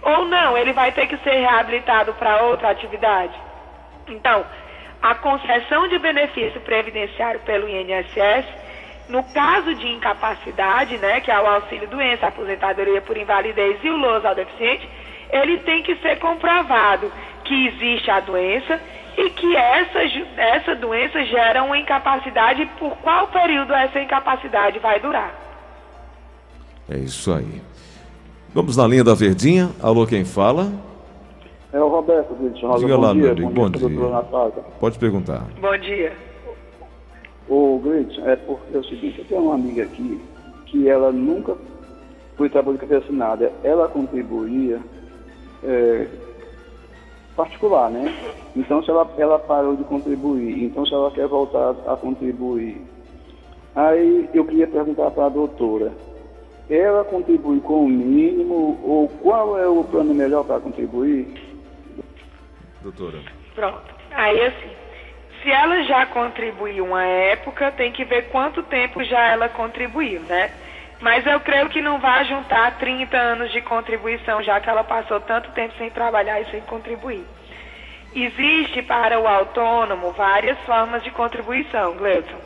Ou 0.00 0.24
não, 0.24 0.56
ele 0.56 0.72
vai 0.72 0.92
ter 0.92 1.06
que 1.06 1.18
ser 1.18 1.40
reabilitado 1.40 2.14
para 2.14 2.44
outra 2.44 2.70
atividade? 2.70 3.34
Então, 4.08 4.46
a 5.02 5.14
concessão 5.14 5.86
de 5.88 5.98
benefício 5.98 6.58
previdenciário 6.62 7.40
pelo 7.40 7.68
INSS, 7.68 8.46
no 9.10 9.22
caso 9.24 9.74
de 9.74 9.88
incapacidade, 9.88 10.96
né, 10.96 11.20
que 11.20 11.30
é 11.30 11.38
o 11.38 11.46
auxílio 11.46 11.86
doença, 11.86 12.28
aposentadoria 12.28 13.02
por 13.02 13.18
invalidez 13.18 13.76
e 13.84 13.90
o 13.90 13.96
lousa 13.96 14.30
ao 14.30 14.34
deficiente, 14.34 14.88
ele 15.30 15.58
tem 15.58 15.82
que 15.82 15.96
ser 15.96 16.18
comprovado 16.18 17.12
que 17.44 17.66
existe 17.66 18.10
a 18.10 18.20
doença 18.20 18.80
e 19.16 19.30
que 19.30 19.56
essa, 19.56 20.00
essa 20.36 20.74
doença 20.74 21.24
gera 21.24 21.62
uma 21.62 21.78
incapacidade 21.78 22.62
e 22.62 22.66
por 22.78 22.96
qual 22.98 23.28
período 23.28 23.72
essa 23.72 24.00
incapacidade 24.00 24.78
vai 24.78 25.00
durar. 25.00 25.34
É 26.88 26.98
isso 26.98 27.32
aí. 27.32 27.62
Vamos 28.54 28.76
na 28.76 28.86
linha 28.86 29.02
da 29.02 29.14
Verdinha. 29.14 29.70
Alô, 29.82 30.06
quem 30.06 30.24
fala? 30.24 30.70
É 31.72 31.80
o 31.80 31.88
Roberto, 31.88 32.34
Rosa. 32.62 32.78
Diga 32.78 32.96
lá, 32.96 33.12
dia, 33.12 33.34
bom, 33.34 33.50
bom 33.50 33.70
dia. 33.70 33.88
dia. 33.88 34.24
Pode 34.78 34.98
perguntar. 34.98 35.44
Bom 35.60 35.76
dia. 35.78 36.12
O 37.48 37.80
Gritch, 37.84 38.18
é 38.24 38.36
porque 38.36 38.76
é 38.76 38.78
o 38.78 38.84
seguinte, 38.84 39.18
eu 39.18 39.24
tenho 39.24 39.42
uma 39.42 39.54
amiga 39.54 39.84
aqui 39.84 40.20
que 40.66 40.88
ela 40.88 41.12
nunca 41.12 41.56
foi 42.36 42.48
trabalho 42.48 42.78
de 42.78 42.86
cabeça 42.86 43.12
nada. 43.12 43.52
Ela 43.62 43.88
contribuía 43.88 44.80
é, 45.62 46.06
particular, 47.36 47.90
né? 47.90 48.12
Então, 48.56 48.82
se 48.82 48.90
ela, 48.90 49.08
ela 49.18 49.38
parou 49.38 49.76
de 49.76 49.84
contribuir, 49.84 50.64
então 50.64 50.86
se 50.86 50.94
ela 50.94 51.10
quer 51.10 51.28
voltar 51.28 51.74
a 51.86 51.96
contribuir, 51.96 52.80
aí 53.74 54.28
eu 54.32 54.44
queria 54.46 54.66
perguntar 54.66 55.10
para 55.10 55.26
a 55.26 55.28
doutora, 55.28 55.92
ela 56.68 57.04
contribui 57.04 57.60
com 57.60 57.84
o 57.84 57.88
mínimo 57.88 58.80
ou 58.82 59.08
qual 59.22 59.58
é 59.58 59.68
o 59.68 59.84
plano 59.84 60.14
melhor 60.14 60.44
para 60.44 60.60
contribuir? 60.60 61.28
Doutora. 62.82 63.18
Pronto. 63.54 63.94
Aí 64.10 64.40
assim, 64.46 64.70
se 65.42 65.50
ela 65.50 65.82
já 65.84 66.06
contribuiu 66.06 66.84
uma 66.84 67.04
época, 67.04 67.70
tem 67.70 67.92
que 67.92 68.04
ver 68.04 68.30
quanto 68.30 68.62
tempo 68.64 69.04
já 69.04 69.28
ela 69.28 69.48
contribuiu, 69.48 70.20
né? 70.22 70.50
Mas 71.00 71.26
eu 71.26 71.38
creio 71.40 71.68
que 71.68 71.82
não 71.82 71.98
vai 71.98 72.24
juntar 72.24 72.78
30 72.78 73.16
anos 73.16 73.52
de 73.52 73.60
contribuição, 73.60 74.42
já 74.42 74.58
que 74.60 74.68
ela 74.68 74.82
passou 74.82 75.20
tanto 75.20 75.50
tempo 75.50 75.74
sem 75.76 75.90
trabalhar 75.90 76.40
e 76.40 76.50
sem 76.50 76.60
contribuir. 76.62 77.24
Existe 78.14 78.80
para 78.82 79.20
o 79.20 79.28
autônomo 79.28 80.12
várias 80.12 80.58
formas 80.60 81.02
de 81.02 81.10
contribuição, 81.10 81.96
Gleison. 81.96 82.40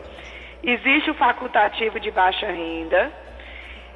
Existe 0.65 1.11
o 1.11 1.15
facultativo 1.15 2.01
de 2.01 2.11
baixa 2.11 2.47
renda, 2.47 3.11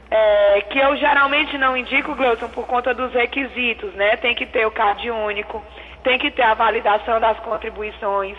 é, 0.09 0.61
que 0.71 0.79
eu 0.79 0.97
geralmente 0.97 1.59
não 1.59 1.77
indico, 1.77 2.15
Gleison, 2.15 2.49
por 2.49 2.65
conta 2.67 2.95
dos 2.95 3.13
requisitos, 3.13 3.93
né? 3.95 4.17
Tem 4.17 4.37
que 4.37 4.47
ter 4.47 4.65
o 4.65 4.71
CAD 4.71 5.11
único, 5.11 5.61
tem 6.05 6.17
que 6.17 6.31
ter 6.31 6.43
a 6.43 6.55
validação 6.55 7.19
das 7.19 7.41
contribuições, 7.41 8.39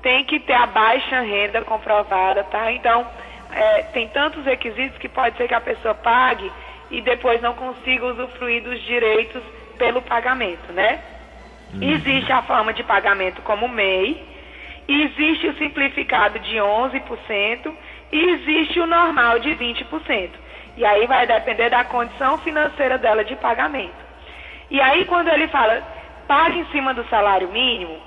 tem 0.00 0.24
que 0.24 0.38
ter 0.38 0.54
a 0.54 0.66
baixa 0.66 1.20
renda 1.22 1.62
comprovada, 1.62 2.44
tá? 2.44 2.70
Então, 2.70 3.04
é, 3.56 3.82
tem 3.84 4.06
tantos 4.08 4.44
requisitos 4.44 4.98
que 4.98 5.08
pode 5.08 5.36
ser 5.38 5.48
que 5.48 5.54
a 5.54 5.60
pessoa 5.60 5.94
pague 5.94 6.52
e 6.90 7.00
depois 7.00 7.40
não 7.40 7.54
consiga 7.54 8.04
usufruir 8.04 8.62
dos 8.62 8.80
direitos 8.82 9.42
pelo 9.78 10.02
pagamento, 10.02 10.72
né? 10.72 11.00
Uhum. 11.72 11.82
Existe 11.82 12.30
a 12.30 12.42
forma 12.42 12.74
de 12.74 12.82
pagamento 12.82 13.40
como 13.42 13.66
MEI, 13.66 14.22
existe 14.86 15.48
o 15.48 15.56
simplificado 15.56 16.38
de 16.38 16.56
11% 16.56 17.72
e 18.12 18.30
existe 18.30 18.78
o 18.78 18.86
normal 18.86 19.38
de 19.38 19.50
20%. 19.50 20.30
E 20.76 20.84
aí 20.84 21.06
vai 21.06 21.26
depender 21.26 21.70
da 21.70 21.82
condição 21.82 22.36
financeira 22.38 22.98
dela 22.98 23.24
de 23.24 23.34
pagamento. 23.36 24.04
E 24.70 24.80
aí 24.80 25.06
quando 25.06 25.28
ele 25.28 25.48
fala 25.48 25.82
pague 26.28 26.58
em 26.58 26.66
cima 26.66 26.92
do 26.92 27.08
salário 27.08 27.48
mínimo, 27.48 27.98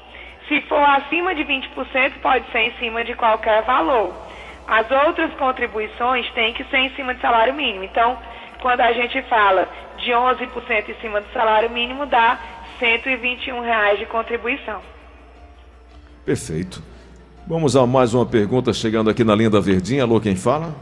se 0.48 0.62
for 0.62 0.82
acima 0.82 1.34
de 1.34 1.44
20%, 1.44 2.14
pode 2.22 2.46
ser 2.52 2.60
em 2.60 2.72
cima 2.74 3.04
de 3.04 3.16
qualquer 3.16 3.64
valor. 3.64 4.29
As 4.68 4.90
outras 4.92 5.34
contribuições 5.34 6.30
têm 6.32 6.54
que 6.54 6.64
ser 6.66 6.78
em 6.78 6.96
cima 6.96 7.14
do 7.14 7.22
salário 7.22 7.54
mínimo. 7.54 7.84
Então, 7.84 8.18
quando 8.62 8.82
a 8.82 8.92
gente 8.94 9.22
fala 9.24 9.68
de 9.98 10.12
11% 10.12 10.90
em 10.90 11.02
cima 11.02 11.22
do 11.22 11.32
salário 11.34 11.70
mínimo, 11.70 12.06
dá 12.06 12.40
121 12.80 13.62
reais 13.62 14.00
de 14.00 14.06
contribuição. 14.06 14.82
Perfeito. 16.26 16.84
Vamos 17.48 17.76
a 17.76 17.86
mais 17.88 18.14
uma 18.14 18.26
pergunta 18.26 18.72
chegando 18.72 19.10
aqui 19.10 19.24
na 19.24 19.34
linha 19.34 19.50
da 19.50 19.60
Verdinha. 19.60 20.04
Alô, 20.04 20.22
quem 20.22 20.36
fala? 20.36 20.76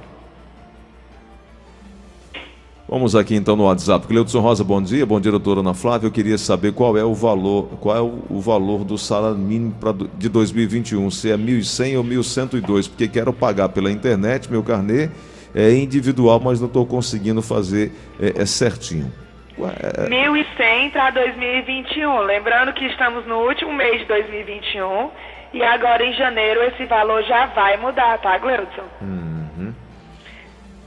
Vamos 2.89 3.17
aqui 3.17 3.35
então 3.35 3.57
no 3.57 3.65
WhatsApp. 3.65 4.07
Cleudson 4.07 4.39
Rosa, 4.39 4.63
bom 4.63 4.81
dia. 4.81 5.05
Bom 5.05 5.19
dia, 5.19 5.29
doutora 5.29 5.59
Ana 5.59 5.73
Flávia. 5.73 6.07
Eu 6.07 6.11
queria 6.11 6.37
saber 6.37 6.71
qual 6.71 6.97
é 6.97 7.03
o 7.03 7.13
valor, 7.13 7.67
qual 7.81 7.97
é 7.97 8.01
o 8.01 8.39
valor 8.39 8.85
do 8.85 8.97
salário 8.97 9.37
mínimo 9.37 9.73
pra, 9.73 9.91
de 9.91 10.29
2021, 10.29 11.11
se 11.11 11.29
é 11.29 11.35
1.100 11.35 11.97
ou 11.97 12.03
1.102, 12.05 12.87
porque 12.87 13.09
quero 13.09 13.33
pagar 13.33 13.67
pela 13.69 13.91
internet, 13.91 14.49
meu 14.49 14.63
carnê 14.63 15.09
é 15.53 15.73
individual, 15.73 16.39
mas 16.39 16.61
não 16.61 16.67
estou 16.67 16.85
conseguindo 16.85 17.41
fazer 17.41 17.91
é, 18.21 18.41
é 18.41 18.45
certinho. 18.45 19.11
É... 19.59 20.07
1.100 20.07 20.91
para 20.91 21.09
2021. 21.09 22.19
Lembrando 22.21 22.71
que 22.71 22.85
estamos 22.85 23.27
no 23.27 23.39
último 23.47 23.73
mês 23.73 23.99
de 23.99 24.05
2021 24.05 25.09
e 25.53 25.61
agora 25.61 26.05
em 26.05 26.13
janeiro 26.13 26.63
esse 26.63 26.85
valor 26.85 27.21
já 27.23 27.47
vai 27.47 27.75
mudar, 27.75 28.17
tá, 28.19 28.37
Gleudson? 28.37 28.83
Hum. 29.01 29.27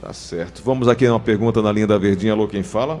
Tá 0.01 0.11
certo. 0.13 0.63
Vamos 0.63 0.87
aqui 0.87 1.07
uma 1.07 1.19
pergunta 1.19 1.61
na 1.61 1.71
linha 1.71 1.85
da 1.85 1.97
Verdinha. 1.99 2.33
Alô, 2.33 2.47
quem 2.47 2.63
fala? 2.63 2.99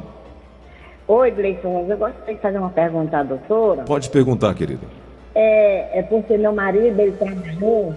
Oi, 1.07 1.31
Gleison. 1.31 1.87
Eu 1.89 1.97
gostaria 1.97 2.35
de 2.35 2.41
fazer 2.41 2.59
uma 2.59 2.69
pergunta 2.69 3.17
à 3.17 3.23
doutora. 3.23 3.81
Pode 3.83 4.07
perguntar, 4.11 4.53
querida. 4.53 4.85
É, 5.33 5.99
é 5.99 6.03
porque 6.03 6.37
meu 6.37 6.53
marido, 6.53 6.99
ele 6.99 7.13
trabalhou, 7.13 7.95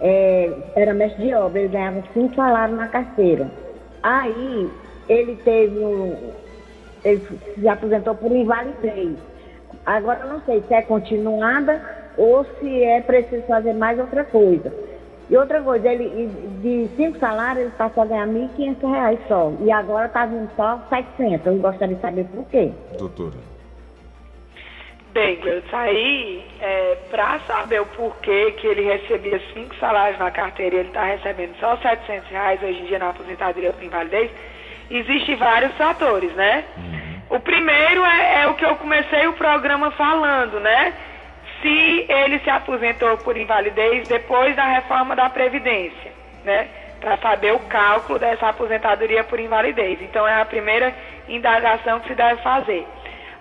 é, 0.00 0.52
era 0.76 0.94
mestre 0.94 1.26
de 1.26 1.34
obra, 1.34 1.58
ele 1.58 1.68
ganhava 1.68 2.04
cinco 2.14 2.36
salários 2.36 2.78
na 2.78 2.86
carteira. 2.86 3.50
Aí, 4.00 4.70
ele 5.08 5.34
teve 5.44 5.78
um... 5.80 6.14
Ele 7.04 7.20
se 7.58 7.68
aposentou 7.68 8.14
por 8.14 8.30
invalidez. 8.30 9.16
Agora, 9.84 10.20
eu 10.20 10.28
não 10.28 10.40
sei 10.42 10.62
se 10.68 10.72
é 10.72 10.82
continuada 10.82 11.82
ou 12.16 12.46
se 12.60 12.82
é 12.84 13.00
preciso 13.00 13.42
fazer 13.42 13.72
mais 13.72 13.98
outra 13.98 14.24
coisa. 14.24 14.72
E 15.28 15.36
outra 15.36 15.60
coisa, 15.60 15.88
ele 15.88 16.28
de 16.62 16.88
cinco 16.96 17.18
salários 17.18 17.66
ele 17.66 17.72
passou 17.76 18.04
a 18.04 18.06
ganhar 18.06 18.26
R$ 18.26 18.48
1.500 18.58 19.18
só. 19.26 19.52
E 19.60 19.72
agora 19.72 20.06
está 20.06 20.24
vindo 20.26 20.48
só 20.54 20.80
700. 20.88 21.46
Eu 21.46 21.56
gostaria 21.58 21.96
de 21.96 22.00
saber 22.00 22.24
por 22.24 22.44
quê. 22.46 22.72
Doutora. 22.96 23.34
Bem, 25.12 25.40
eu 25.44 25.62
saí 25.70 26.44
é, 26.60 26.98
para 27.10 27.40
saber 27.40 27.80
o 27.80 27.86
porquê 27.86 28.52
que 28.52 28.66
ele 28.66 28.82
recebia 28.82 29.40
cinco 29.54 29.74
salários 29.76 30.18
na 30.18 30.30
carteira 30.30 30.76
e 30.76 30.78
ele 30.80 30.88
está 30.88 31.04
recebendo 31.04 31.56
só 31.58 31.76
700 31.78 32.28
reais 32.28 32.62
hoje 32.62 32.80
em 32.80 32.84
dia 32.84 32.98
na 32.98 33.08
aposentadoria 33.08 33.72
por 33.72 33.82
invalidez. 33.82 34.30
Existem 34.90 35.36
vários 35.36 35.72
fatores, 35.72 36.32
né? 36.34 36.64
Uhum. 36.76 37.36
O 37.36 37.40
primeiro 37.40 38.04
é, 38.04 38.42
é 38.42 38.46
o 38.46 38.54
que 38.54 38.64
eu 38.64 38.76
comecei 38.76 39.26
o 39.26 39.32
programa 39.32 39.90
falando, 39.92 40.60
né? 40.60 40.92
Se 41.60 42.06
ele 42.08 42.38
se 42.40 42.50
aposentou 42.50 43.16
por 43.18 43.36
invalidez 43.36 44.08
depois 44.08 44.54
da 44.56 44.64
reforma 44.64 45.16
da 45.16 45.28
Previdência, 45.30 46.12
né? 46.44 46.68
Para 47.00 47.16
saber 47.18 47.52
o 47.52 47.60
cálculo 47.60 48.18
dessa 48.18 48.48
aposentadoria 48.48 49.22
por 49.24 49.38
invalidez. 49.38 50.00
Então, 50.02 50.26
é 50.26 50.40
a 50.40 50.44
primeira 50.44 50.94
indagação 51.28 52.00
que 52.00 52.08
se 52.08 52.14
deve 52.14 52.42
fazer. 52.42 52.86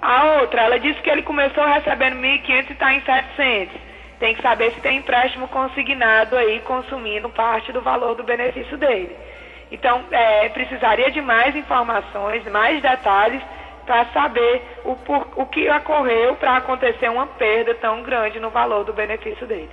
A 0.01 0.41
outra, 0.41 0.63
ela 0.63 0.79
disse 0.79 1.01
que 1.01 1.09
ele 1.09 1.23
começou 1.23 1.65
recebendo 1.65 2.17
1.500 2.17 2.69
e 2.69 2.73
está 2.73 2.93
em 2.93 3.01
700. 3.01 3.75
tem 4.19 4.35
que 4.35 4.41
saber 4.41 4.71
se 4.71 4.81
tem 4.81 4.97
empréstimo 4.97 5.47
consignado 5.47 6.37
aí 6.37 6.59
consumindo 6.61 7.29
parte 7.29 7.71
do 7.71 7.81
valor 7.81 8.15
do 8.15 8.23
benefício 8.23 8.77
dele. 8.77 9.15
Então, 9.71 10.03
é, 10.11 10.47
precisaria 10.49 11.11
de 11.11 11.21
mais 11.21 11.55
informações, 11.55 12.45
mais 12.45 12.81
detalhes 12.81 13.41
para 13.85 14.05
saber 14.11 14.61
o, 14.83 14.95
por, 14.95 15.27
o 15.35 15.45
que 15.45 15.69
ocorreu 15.69 16.35
para 16.35 16.57
acontecer 16.57 17.09
uma 17.09 17.27
perda 17.27 17.75
tão 17.75 18.03
grande 18.03 18.39
no 18.39 18.49
valor 18.49 18.83
do 18.83 18.93
benefício 18.93 19.45
dele. 19.45 19.69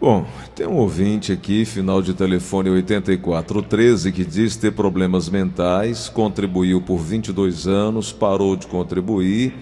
Bom, 0.00 0.24
tem 0.54 0.64
um 0.64 0.76
ouvinte 0.76 1.32
aqui, 1.32 1.64
final 1.64 2.00
de 2.00 2.14
telefone 2.14 2.70
8413, 2.70 4.12
que 4.12 4.24
diz 4.24 4.56
ter 4.56 4.70
problemas 4.72 5.28
mentais, 5.28 6.08
contribuiu 6.08 6.80
por 6.80 6.98
22 6.98 7.66
anos, 7.66 8.12
parou 8.12 8.54
de 8.54 8.68
contribuir 8.68 9.52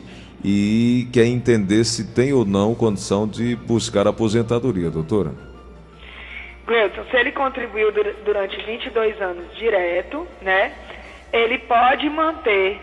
e 0.45 1.09
quer 1.11 1.25
entender 1.25 1.85
se 1.85 2.14
tem 2.14 2.35
ou 2.35 2.45
não 2.45 2.75
condição 2.75 3.26
de 3.26 3.56
buscar 3.56 4.06
aposentadoria, 4.06 4.90
doutora. 4.90 5.33
Gleuton, 6.66 7.04
se 7.11 7.16
ele 7.16 7.33
contribuiu 7.33 7.90
durante 8.23 8.56
22 8.62 9.18
anos 9.23 9.56
direto, 9.56 10.26
né, 10.42 10.73
ele 11.33 11.59
pode 11.59 12.11
manter 12.11 12.78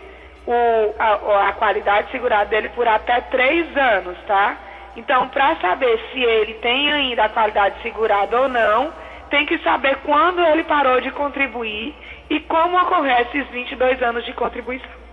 o, 0.46 0.94
a, 0.98 1.48
a 1.48 1.52
qualidade 1.52 2.10
segurada 2.10 2.50
dele 2.50 2.68
por 2.70 2.86
até 2.86 3.20
3 3.20 3.76
anos, 3.76 4.16
tá? 4.26 4.58
Então, 4.96 5.28
para 5.28 5.56
saber 5.56 5.98
se 6.12 6.20
ele 6.20 6.54
tem 6.54 6.92
ainda 6.92 7.24
a 7.24 7.28
qualidade 7.28 7.82
segurada 7.82 8.40
ou 8.42 8.48
não, 8.48 8.92
tem 9.30 9.44
que 9.46 9.58
saber 9.58 9.96
quando 10.04 10.40
ele 10.40 10.62
parou 10.64 11.00
de 11.00 11.10
contribuir 11.10 11.94
e 12.30 12.40
como 12.40 12.76
ocorreu 12.78 13.16
esses 13.18 13.46
22 13.50 14.02
anos 14.02 14.24
de 14.24 14.32
contribuição. 14.32 15.04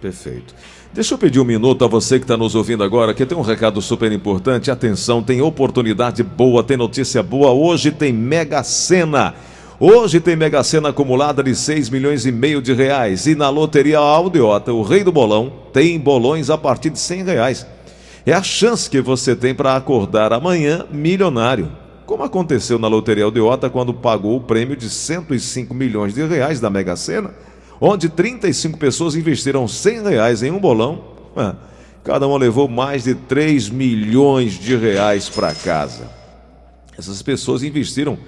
Perfeito. 0.00 0.54
Deixa 0.92 1.14
eu 1.14 1.18
pedir 1.18 1.40
um 1.40 1.44
minuto 1.44 1.84
a 1.84 1.88
você 1.88 2.18
que 2.18 2.24
está 2.24 2.36
nos 2.36 2.54
ouvindo 2.54 2.82
agora, 2.82 3.14
que 3.14 3.24
tem 3.24 3.36
um 3.36 3.42
recado 3.42 3.80
super 3.80 4.10
importante. 4.10 4.70
Atenção, 4.70 5.22
tem 5.22 5.40
oportunidade 5.40 6.22
boa, 6.22 6.64
tem 6.64 6.76
notícia 6.76 7.22
boa. 7.22 7.52
Hoje 7.52 7.90
tem 7.90 8.12
Mega 8.12 8.62
Sena. 8.62 9.34
Hoje 9.82 10.20
tem 10.20 10.36
Mega 10.36 10.62
Sena 10.62 10.90
acumulada 10.90 11.42
de 11.42 11.54
6 11.54 11.88
milhões 11.88 12.26
e 12.26 12.30
meio 12.30 12.60
de 12.60 12.74
reais. 12.74 13.24
E 13.24 13.34
na 13.34 13.48
Loteria 13.48 13.98
Aldeota, 13.98 14.74
o 14.74 14.82
rei 14.82 15.02
do 15.02 15.10
bolão, 15.10 15.50
tem 15.72 15.98
bolões 15.98 16.50
a 16.50 16.58
partir 16.58 16.90
de 16.90 16.98
100 16.98 17.24
reais. 17.24 17.66
É 18.26 18.34
a 18.34 18.42
chance 18.42 18.90
que 18.90 19.00
você 19.00 19.34
tem 19.34 19.54
para 19.54 19.74
acordar 19.74 20.34
amanhã 20.34 20.84
milionário. 20.92 21.72
Como 22.04 22.22
aconteceu 22.22 22.78
na 22.78 22.88
Loteria 22.88 23.24
Aldeota 23.24 23.70
quando 23.70 23.94
pagou 23.94 24.36
o 24.36 24.42
prêmio 24.42 24.76
de 24.76 24.90
105 24.90 25.72
milhões 25.72 26.12
de 26.12 26.26
reais 26.26 26.60
da 26.60 26.68
Mega 26.68 26.94
Sena, 26.94 27.34
onde 27.80 28.10
35 28.10 28.78
pessoas 28.78 29.14
investiram 29.14 29.66
100 29.66 30.02
reais 30.02 30.42
em 30.42 30.50
um 30.50 30.58
bolão. 30.58 31.02
Ah, 31.34 31.54
cada 32.04 32.28
uma 32.28 32.36
levou 32.36 32.68
mais 32.68 33.04
de 33.04 33.14
3 33.14 33.70
milhões 33.70 34.58
de 34.58 34.76
reais 34.76 35.30
para 35.30 35.54
casa. 35.54 36.06
Essas 36.98 37.22
pessoas 37.22 37.62
investiram 37.62 38.18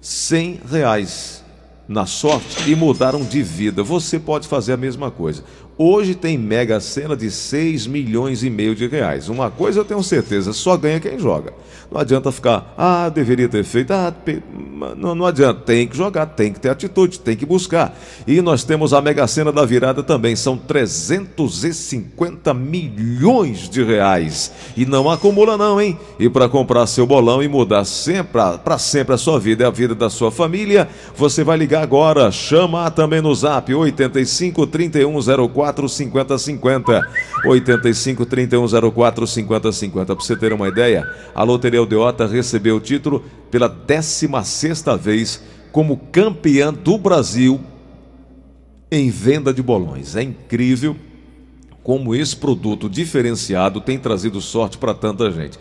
100 0.00 0.60
reais 0.70 1.44
na 1.88 2.06
sorte 2.06 2.70
e 2.70 2.74
mudaram 2.74 3.24
de 3.24 3.42
vida. 3.42 3.82
Você 3.82 4.18
pode 4.18 4.48
fazer 4.48 4.72
a 4.72 4.76
mesma 4.76 5.10
coisa. 5.10 5.44
Hoje 5.78 6.14
tem 6.14 6.38
mega 6.38 6.80
cena 6.80 7.14
de 7.14 7.30
6 7.30 7.86
milhões 7.86 8.42
e 8.42 8.48
meio 8.48 8.74
de 8.74 8.86
reais. 8.86 9.28
Uma 9.28 9.50
coisa 9.50 9.80
eu 9.80 9.84
tenho 9.84 10.02
certeza, 10.02 10.54
só 10.54 10.74
ganha 10.74 10.98
quem 10.98 11.18
joga. 11.18 11.52
Não 11.92 12.00
adianta 12.00 12.32
ficar, 12.32 12.74
ah, 12.78 13.10
deveria 13.10 13.46
ter 13.46 13.62
feito, 13.62 13.90
ah, 13.92 14.12
não, 14.96 15.14
não 15.14 15.26
adianta, 15.26 15.60
tem 15.60 15.86
que 15.86 15.94
jogar, 15.94 16.24
tem 16.26 16.50
que 16.50 16.58
ter 16.58 16.70
atitude, 16.70 17.20
tem 17.20 17.36
que 17.36 17.44
buscar. 17.44 17.94
E 18.26 18.40
nós 18.40 18.64
temos 18.64 18.94
a 18.94 19.02
mega 19.02 19.26
cena 19.26 19.52
da 19.52 19.66
virada 19.66 20.02
também, 20.02 20.34
são 20.34 20.56
350 20.56 22.54
milhões 22.54 23.68
de 23.68 23.84
reais. 23.84 24.50
E 24.78 24.86
não 24.86 25.10
acumula 25.10 25.58
não, 25.58 25.78
hein? 25.78 25.98
E 26.18 26.28
para 26.30 26.48
comprar 26.48 26.86
seu 26.86 27.06
bolão 27.06 27.42
e 27.42 27.48
mudar 27.48 27.84
sempre 27.84 28.40
para 28.64 28.78
sempre 28.78 29.14
a 29.14 29.18
sua 29.18 29.38
vida 29.38 29.62
e 29.62 29.66
a 29.66 29.70
vida 29.70 29.94
da 29.94 30.08
sua 30.08 30.30
família, 30.30 30.88
você 31.14 31.44
vai 31.44 31.58
ligar 31.58 31.82
agora, 31.82 32.32
chama 32.32 32.90
também 32.90 33.20
no 33.20 33.34
Zap 33.34 33.72
85 33.72 34.66
3104 34.66 35.65
04 35.72 35.88
50 35.88 36.38
50. 36.38 37.08
85 37.44 38.26
3104 38.26 39.26
50 39.26 39.72
50. 39.72 40.16
Para 40.16 40.24
você 40.24 40.36
ter 40.36 40.52
uma 40.52 40.68
ideia, 40.68 41.08
a 41.34 41.42
Loteria 41.42 41.80
Aldeota 41.80 42.26
recebeu 42.26 42.76
o 42.76 42.80
título 42.80 43.24
pela 43.50 43.68
16 43.68 44.84
vez 45.00 45.42
como 45.72 45.96
campeã 46.12 46.72
do 46.72 46.96
Brasil 46.98 47.60
em 48.90 49.10
venda 49.10 49.52
de 49.52 49.62
bolões. 49.62 50.16
É 50.16 50.22
incrível 50.22 50.96
como 51.82 52.14
esse 52.14 52.34
produto 52.34 52.88
diferenciado 52.88 53.80
tem 53.80 53.98
trazido 53.98 54.40
sorte 54.40 54.78
para 54.78 54.94
tanta 54.94 55.30
gente. 55.30 55.58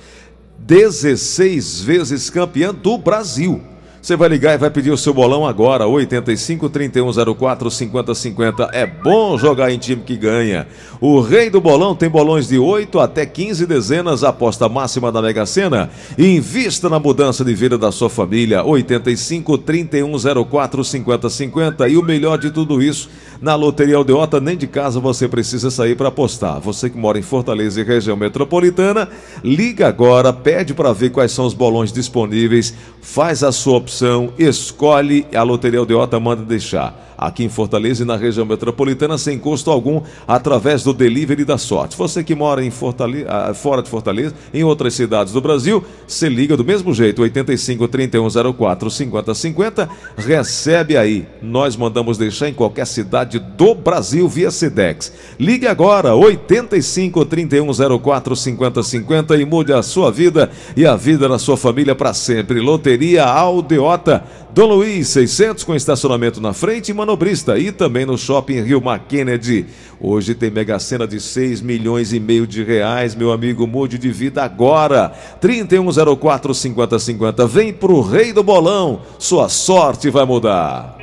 16 0.59 1.81
vezes 1.81 2.29
campeã 2.29 2.73
do 2.73 2.97
Brasil. 2.97 3.61
Você 4.05 4.15
vai 4.15 4.29
ligar 4.29 4.53
e 4.53 4.57
vai 4.59 4.69
pedir 4.69 4.91
o 4.91 4.97
seu 4.97 5.11
bolão 5.15 5.47
agora, 5.47 5.87
85 5.87 6.69
3104 6.69 7.71
5050. 7.71 8.69
É 8.71 8.85
bom 8.85 9.35
jogar 9.35 9.71
em 9.71 9.79
time 9.79 10.03
que 10.03 10.15
ganha. 10.15 10.67
O 11.01 11.21
rei 11.21 11.49
do 11.49 11.59
bolão 11.59 11.95
tem 11.95 12.07
bolões 12.07 12.47
de 12.47 12.59
8 12.59 12.99
até 12.99 13.25
15 13.25 13.65
dezenas, 13.65 14.23
aposta 14.23 14.69
máxima 14.69 15.11
da 15.11 15.23
Mega 15.23 15.43
Sena. 15.47 15.89
Invista 16.19 16.87
na 16.87 16.99
mudança 16.99 17.43
de 17.43 17.55
vida 17.55 17.79
da 17.79 17.91
sua 17.91 18.07
família, 18.07 18.63
85 18.63 19.57
3104 19.57 20.83
5050. 20.83 21.87
E 21.87 21.97
o 21.97 22.03
melhor 22.03 22.37
de 22.37 22.51
tudo 22.51 22.83
isso, 22.83 23.09
na 23.45 23.53
Loteria 23.53 23.97
Aldeota, 23.97 24.41
nem 24.41 24.57
de 24.57 24.65
casa 24.65 24.99
você 24.99 25.27
precisa 25.27 25.69
sair 25.69 25.95
para 25.95 26.07
apostar. 26.07 26.59
Você 26.61 26.89
que 26.89 26.97
mora 26.97 27.19
em 27.19 27.21
Fortaleza 27.21 27.79
e 27.79 27.83
região 27.83 28.17
metropolitana, 28.17 29.07
liga 29.43 29.87
agora, 29.87 30.33
pede 30.33 30.73
para 30.73 30.91
ver 30.91 31.11
quais 31.11 31.31
são 31.31 31.45
os 31.45 31.53
bolões 31.53 31.93
disponíveis, 31.93 32.73
faz 33.03 33.43
a 33.43 33.51
sua 33.51 33.77
opção 33.77 34.33
escolhe, 34.39 35.27
a 35.31 35.43
Loteria 35.43 35.77
Aldeota 35.77 36.19
manda 36.19 36.41
deixar 36.41 37.14
aqui 37.17 37.43
em 37.43 37.49
Fortaleza 37.49 38.03
e 38.03 38.05
na 38.05 38.15
região 38.15 38.45
metropolitana 38.45 39.17
sem 39.17 39.37
custo 39.37 39.71
algum 39.71 40.01
através 40.27 40.83
do 40.83 40.93
delivery 40.93 41.45
da 41.45 41.57
sorte. 41.57 41.97
Você 41.97 42.23
que 42.23 42.35
mora 42.35 42.63
em 42.63 42.71
Fortaleza, 42.71 43.27
ah, 43.29 43.53
fora 43.53 43.81
de 43.81 43.89
Fortaleza, 43.89 44.35
em 44.53 44.63
outras 44.63 44.93
cidades 44.93 45.33
do 45.33 45.41
Brasil, 45.41 45.83
se 46.07 46.27
liga 46.29 46.55
do 46.57 46.63
mesmo 46.65 46.93
jeito, 46.93 47.21
85 47.21 47.87
3104 47.87 48.89
5050, 48.89 49.89
recebe 50.17 50.97
aí. 50.97 51.25
Nós 51.41 51.75
mandamos 51.75 52.17
deixar 52.17 52.49
em 52.49 52.53
qualquer 52.53 52.85
cidade 52.85 53.39
do 53.39 53.73
Brasil 53.73 54.27
via 54.27 54.51
Sedex. 54.51 55.11
Ligue 55.39 55.67
agora, 55.67 56.15
85 56.15 57.25
3104 57.25 58.35
5050 58.35 59.37
e 59.37 59.45
mude 59.45 59.73
a 59.73 59.81
sua 59.81 60.11
vida 60.11 60.49
e 60.75 60.85
a 60.85 60.95
vida 60.95 61.27
da 61.27 61.39
sua 61.39 61.57
família 61.57 61.95
para 61.95 62.13
sempre. 62.13 62.59
Loteria 62.59 63.25
Aldeota 63.25 64.23
Dom 64.55 64.67
Luiz 64.67 65.09
600 65.09 65.65
com 65.65 65.75
estacionamento 65.75 66.39
na 66.39 66.53
frente 66.53 66.87
e 66.87 66.93
manobrista 67.05 67.57
e 67.59 67.71
também 67.71 68.03
no 68.03 68.17
shopping 68.17 68.61
Rio 68.61 68.81
Kennedy. 69.07 69.67
Hoje 70.01 70.33
tem 70.33 70.49
mega 70.49 70.79
cena 70.79 71.07
de 71.07 71.21
6 71.21 71.61
milhões 71.61 72.11
e 72.11 72.19
meio 72.19 72.47
de 72.47 72.63
reais, 72.63 73.13
meu 73.13 73.31
amigo, 73.31 73.67
mude 73.67 73.99
de 73.99 74.11
vida 74.11 74.43
agora. 74.43 75.09
3104 75.39 76.53
5050. 76.53 77.45
Vem 77.45 77.71
pro 77.71 78.01
Rei 78.01 78.33
do 78.33 78.43
Bolão, 78.43 79.01
sua 79.19 79.47
sorte 79.47 80.09
vai 80.09 80.25
mudar. 80.25 80.97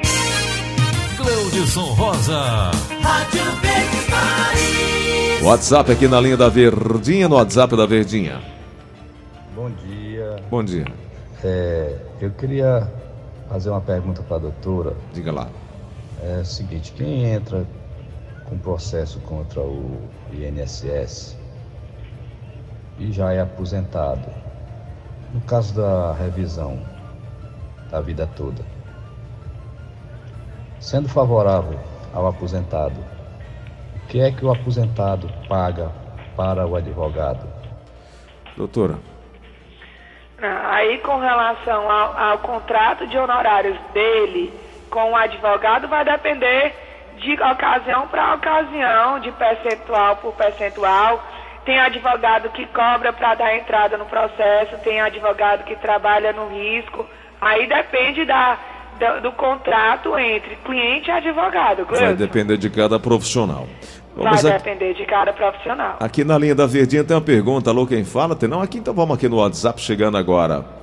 Cleudson 1.16 1.94
Rosa. 1.94 2.72
Rádio 3.00 3.42
Verdes 3.62 4.02
WhatsApp 5.44 5.90
aqui 5.90 6.06
na 6.06 6.20
linha 6.20 6.36
da 6.36 6.48
Verdinha, 6.48 7.28
no 7.28 7.36
WhatsApp 7.36 7.76
da 7.76 7.86
Verdinha. 7.86 8.40
Bom 9.54 9.70
dia. 9.70 10.36
Bom 10.50 10.62
dia. 10.62 10.86
É, 11.42 11.96
eu 12.20 12.30
queria 12.30 12.88
fazer 13.48 13.70
uma 13.70 13.80
pergunta 13.80 14.22
para 14.22 14.36
a 14.36 14.40
doutora. 14.40 14.94
Diga 15.12 15.32
lá. 15.32 15.48
É 16.24 16.38
o 16.40 16.44
seguinte, 16.44 16.92
quem 16.92 17.24
entra 17.24 17.66
com 18.44 18.56
processo 18.56 19.18
contra 19.22 19.61
o 19.61 20.08
INSS 20.32 21.37
e 22.96 23.11
já 23.11 23.32
é 23.32 23.40
aposentado, 23.40 24.30
no 25.35 25.40
caso 25.40 25.74
da 25.74 26.12
revisão 26.12 26.80
da 27.90 28.00
vida 28.00 28.24
toda, 28.37 28.64
sendo 30.78 31.08
favorável 31.08 31.76
ao 32.14 32.28
aposentado, 32.28 33.00
o 33.96 34.06
que 34.06 34.20
é 34.20 34.30
que 34.30 34.44
o 34.44 34.52
aposentado 34.52 35.28
paga 35.48 35.90
para 36.37 36.64
o 36.64 36.76
advogado? 36.76 37.48
Doutora. 38.56 38.96
Aí, 40.40 40.98
com 40.98 41.18
relação 41.18 41.90
ao, 41.90 42.16
ao 42.16 42.38
contrato 42.38 43.08
de 43.08 43.18
honorários 43.18 43.76
dele 43.92 44.52
com 44.92 45.11
o 45.11 45.16
advogado, 45.16 45.88
vai 45.88 46.05
depender 46.05 46.74
de 47.16 47.33
ocasião 47.33 48.07
para 48.09 48.35
ocasião, 48.35 49.18
de 49.20 49.33
percentual 49.33 50.16
por 50.16 50.35
percentual. 50.35 51.24
Tem 51.64 51.81
advogado 51.81 52.50
que 52.50 52.66
cobra 52.66 53.12
para 53.12 53.35
dar 53.35 53.57
entrada 53.57 53.96
no 53.96 54.05
processo, 54.05 54.76
tem 54.85 55.00
advogado 55.00 55.64
que 55.64 55.74
trabalha 55.76 56.33
no 56.33 56.48
risco. 56.48 57.07
Aí 57.40 57.66
depende 57.66 58.24
da, 58.24 58.59
do, 58.98 59.22
do 59.22 59.33
contrato 59.33 60.18
entre 60.18 60.57
cliente 60.57 61.09
e 61.09 61.12
advogado. 61.12 61.87
Cleuton. 61.87 62.07
Vai 62.07 62.14
depender 62.14 62.57
de 62.59 62.68
cada 62.68 63.00
profissional. 63.00 63.66
Vamos 64.14 64.42
Vai 64.42 64.52
depender 64.52 64.92
de 64.92 65.07
cada 65.07 65.33
profissional. 65.33 65.96
Aqui 66.00 66.22
na 66.22 66.37
linha 66.37 66.55
da 66.55 66.66
Verdinha 66.66 67.02
tem 67.02 67.16
uma 67.16 67.22
pergunta. 67.22 67.70
Alô, 67.70 67.87
quem 67.87 68.05
fala? 68.05 68.37
Tem 68.37 68.48
não? 68.48 68.61
Aqui 68.61 68.78
então 68.78 68.92
vamos 68.92 69.16
aqui 69.16 69.28
no 69.28 69.37
WhatsApp 69.37 69.81
chegando 69.81 70.18
agora. 70.18 70.82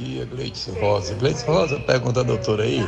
Bom 0.00 0.06
dia, 0.06 0.24
Gleitson 0.24 0.72
Rosa. 0.80 1.14
Gleitson 1.16 1.52
Rosa 1.52 1.80
pergunta, 1.80 2.24
doutor 2.24 2.58
aí, 2.62 2.82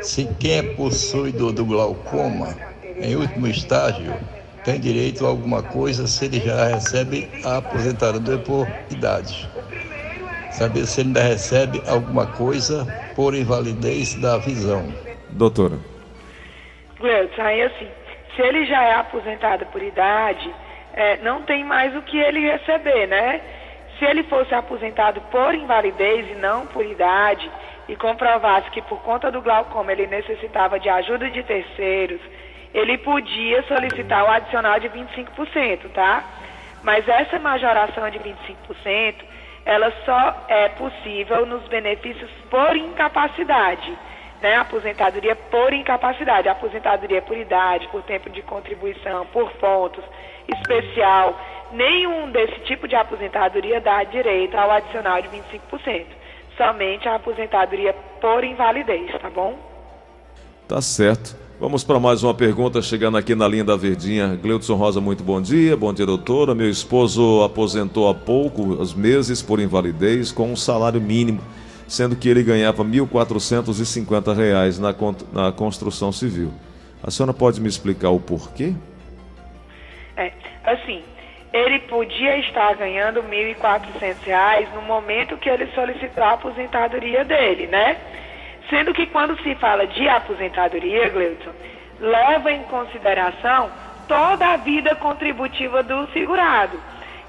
se 0.00 0.26
quem 0.40 0.58
é 0.58 0.62
possuidor 0.62 1.52
do 1.52 1.62
glaucoma, 1.62 2.56
em 3.02 3.14
último 3.16 3.46
estágio, 3.48 4.14
tem 4.64 4.80
direito 4.80 5.26
a 5.26 5.28
alguma 5.28 5.62
coisa 5.62 6.06
se 6.06 6.24
ele 6.24 6.40
já 6.40 6.68
recebe 6.68 7.28
a 7.44 7.58
aposentadoria 7.58 8.38
por 8.38 8.66
idade. 8.90 9.46
Saber 10.52 10.86
se 10.86 11.02
ele 11.02 11.08
ainda 11.08 11.22
recebe 11.22 11.82
alguma 11.86 12.28
coisa 12.28 12.86
por 13.14 13.34
invalidez 13.34 14.14
da 14.14 14.38
visão. 14.38 14.90
Doutora. 15.32 15.78
Gleudson, 16.98 17.42
aí 17.42 17.60
assim, 17.60 17.88
se 18.34 18.40
ele 18.40 18.64
já 18.64 18.82
é 18.82 18.94
aposentado 18.94 19.66
por 19.66 19.82
idade, 19.82 20.50
é, 20.94 21.18
não 21.18 21.42
tem 21.42 21.62
mais 21.62 21.94
o 21.94 22.00
que 22.00 22.16
ele 22.16 22.40
receber, 22.40 23.06
né? 23.06 23.42
Se 23.98 24.04
ele 24.04 24.22
fosse 24.24 24.54
aposentado 24.54 25.20
por 25.30 25.54
invalidez 25.54 26.30
e 26.30 26.34
não 26.34 26.66
por 26.66 26.84
idade, 26.84 27.50
e 27.88 27.96
comprovasse 27.96 28.70
que 28.70 28.82
por 28.82 29.00
conta 29.02 29.30
do 29.30 29.42
glaucoma 29.42 29.92
ele 29.92 30.06
necessitava 30.06 30.78
de 30.78 30.88
ajuda 30.88 31.30
de 31.30 31.42
terceiros, 31.42 32.20
ele 32.72 32.98
podia 32.98 33.62
solicitar 33.64 34.24
o 34.24 34.30
adicional 34.30 34.80
de 34.80 34.88
25%, 34.88 35.90
tá? 35.92 36.24
Mas 36.82 37.06
essa 37.08 37.38
majoração 37.38 38.08
de 38.10 38.18
25%, 38.18 39.14
ela 39.64 39.92
só 40.04 40.44
é 40.48 40.68
possível 40.70 41.46
nos 41.46 41.66
benefícios 41.68 42.30
por 42.50 42.76
incapacidade, 42.76 43.96
né? 44.42 44.56
Aposentadoria 44.56 45.36
por 45.36 45.72
incapacidade, 45.72 46.48
aposentadoria 46.48 47.22
por 47.22 47.36
idade, 47.36 47.88
por 47.88 48.02
tempo 48.02 48.28
de 48.28 48.42
contribuição, 48.42 49.24
por 49.26 49.50
pontos, 49.52 50.04
especial. 50.48 51.38
Nenhum 51.74 52.30
desse 52.30 52.60
tipo 52.60 52.86
de 52.86 52.94
aposentadoria 52.94 53.80
dá 53.80 54.04
direito 54.04 54.56
ao 54.56 54.70
adicional 54.70 55.20
de 55.20 55.28
25%. 55.28 56.06
Somente 56.56 57.08
a 57.08 57.16
aposentadoria 57.16 57.92
por 58.20 58.44
invalidez, 58.44 59.10
tá 59.20 59.28
bom? 59.28 59.58
Tá 60.68 60.80
certo. 60.80 61.36
Vamos 61.58 61.82
para 61.82 61.98
mais 61.98 62.22
uma 62.22 62.32
pergunta, 62.32 62.80
chegando 62.80 63.16
aqui 63.16 63.34
na 63.34 63.48
linha 63.48 63.64
da 63.64 63.74
Verdinha. 63.74 64.38
Gleudson 64.40 64.76
Rosa, 64.76 65.00
muito 65.00 65.24
bom 65.24 65.42
dia. 65.42 65.76
Bom 65.76 65.92
dia, 65.92 66.06
doutora. 66.06 66.54
Meu 66.54 66.70
esposo 66.70 67.42
aposentou 67.42 68.08
há 68.08 68.14
poucos 68.14 68.94
meses 68.94 69.42
por 69.42 69.58
invalidez 69.58 70.30
com 70.30 70.52
um 70.52 70.56
salário 70.56 71.00
mínimo, 71.00 71.40
sendo 71.88 72.14
que 72.14 72.28
ele 72.28 72.44
ganhava 72.44 72.84
R$ 72.84 72.88
1.450 72.88 74.78
na, 74.78 74.94
na 75.42 75.52
construção 75.52 76.12
civil. 76.12 76.52
A 77.02 77.10
senhora 77.10 77.34
pode 77.34 77.60
me 77.60 77.68
explicar 77.68 78.10
o 78.10 78.20
porquê? 78.20 78.74
É, 80.16 80.32
assim, 80.64 81.02
ele 81.54 81.78
podia 81.78 82.36
estar 82.38 82.74
ganhando 82.74 83.20
R$ 83.20 83.54
1.400 83.54 84.74
no 84.74 84.82
momento 84.82 85.36
que 85.36 85.48
ele 85.48 85.68
solicitou 85.68 86.24
a 86.24 86.32
aposentadoria 86.32 87.24
dele, 87.24 87.68
né? 87.68 87.96
Sendo 88.68 88.92
que 88.92 89.06
quando 89.06 89.40
se 89.40 89.54
fala 89.54 89.86
de 89.86 90.08
aposentadoria, 90.08 91.08
Gleuton, 91.10 91.52
leva 92.00 92.50
em 92.50 92.64
consideração 92.64 93.70
toda 94.08 94.48
a 94.48 94.56
vida 94.56 94.96
contributiva 94.96 95.80
do 95.80 96.08
segurado. 96.08 96.76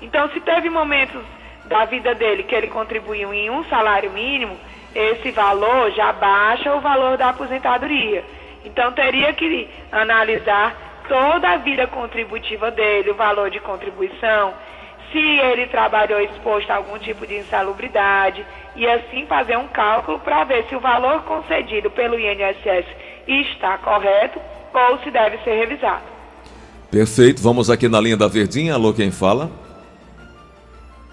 Então, 0.02 0.28
se 0.30 0.40
teve 0.40 0.72
momentos 0.72 1.22
da 1.66 1.86
vida 1.86 2.16
dele 2.16 2.42
que 2.42 2.56
ele 2.56 2.68
contribuiu 2.68 3.32
em 3.32 3.52
um 3.52 3.64
salário 3.66 4.10
mínimo, 4.10 4.58
esse 4.96 5.30
valor 5.30 5.92
já 5.92 6.12
baixa 6.12 6.74
o 6.74 6.82
valor 6.82 7.16
da 7.16 7.30
aposentadoria. 7.30 8.24
Então, 8.66 8.92
teria 8.92 9.32
que 9.34 9.70
analisar 9.92 10.85
toda 11.08 11.50
a 11.50 11.58
vida 11.58 11.88
contributiva 11.88 12.72
dele, 12.72 13.12
o 13.12 13.16
valor 13.16 13.50
de 13.50 13.60
contribuição, 13.60 14.54
se 15.12 15.20
ele 15.20 15.68
trabalhou 15.68 16.20
exposto 16.20 16.70
a 16.72 16.76
algum 16.76 16.98
tipo 17.00 17.26
de 17.26 17.38
insalubridade 17.38 18.46
e 18.76 18.88
assim 18.88 19.26
fazer 19.26 19.58
um 19.58 19.68
cálculo 19.68 20.20
para 20.20 20.44
ver 20.44 20.66
se 20.68 20.76
o 20.76 20.80
valor 20.80 21.24
concedido 21.24 21.90
pelo 21.90 22.20
INSS 22.20 22.86
está 23.28 23.78
correto 23.78 24.40
ou 24.74 25.00
se 25.00 25.12
deve 25.12 25.38
ser 25.40 25.56
revisado. 25.56 26.04
Perfeito, 26.92 27.42
vamos 27.42 27.70
aqui 27.70 27.88
na 27.88 28.00
linha 28.00 28.18
da 28.18 28.28
Verdinha. 28.28 28.74
Alô, 28.74 28.94
quem 28.94 29.12
fala? 29.12 29.50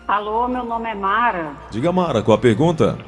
Alô, 0.07 0.49
meu 0.49 0.65
nome 0.65 0.91
é 0.91 0.95
Mara. 0.95 1.53
Diga, 1.71 1.93
Mara, 1.93 2.23
qual 2.23 2.37
a 2.37 2.41
pergunta? 2.41 2.99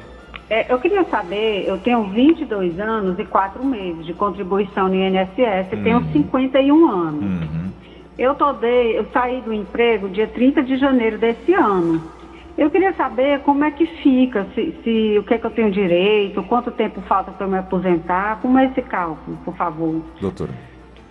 É, 0.49 0.71
eu 0.71 0.79
queria 0.79 1.03
saber, 1.05 1.67
eu 1.67 1.79
tenho 1.79 2.03
22 2.03 2.79
anos 2.79 3.17
e 3.17 3.25
4 3.25 3.63
meses 3.63 4.05
de 4.05 4.13
contribuição 4.13 4.87
no 4.87 4.95
INSS, 4.95 5.73
uhum. 5.73 5.83
tenho 5.83 6.03
51 6.11 6.91
anos. 6.91 7.23
Uhum. 7.23 7.71
Eu, 8.17 8.35
tô 8.35 8.53
de, 8.53 8.95
eu 8.95 9.05
saí 9.11 9.41
do 9.41 9.51
emprego 9.51 10.07
dia 10.07 10.27
30 10.27 10.63
de 10.63 10.77
janeiro 10.77 11.17
desse 11.17 11.53
ano. 11.53 12.11
Eu 12.57 12.69
queria 12.69 12.93
saber 12.93 13.41
como 13.41 13.65
é 13.65 13.71
que 13.71 13.85
fica, 13.85 14.47
se, 14.55 14.73
se 14.83 15.17
o 15.19 15.23
que 15.23 15.33
é 15.33 15.37
que 15.37 15.45
eu 15.45 15.51
tenho 15.51 15.71
direito, 15.71 16.41
quanto 16.43 16.71
tempo 16.71 17.01
falta 17.01 17.31
para 17.31 17.45
eu 17.45 17.49
me 17.49 17.57
aposentar, 17.57 18.39
como 18.41 18.57
é 18.57 18.65
esse 18.65 18.81
cálculo, 18.83 19.37
por 19.43 19.55
favor. 19.57 20.01
Doutora. 20.21 20.53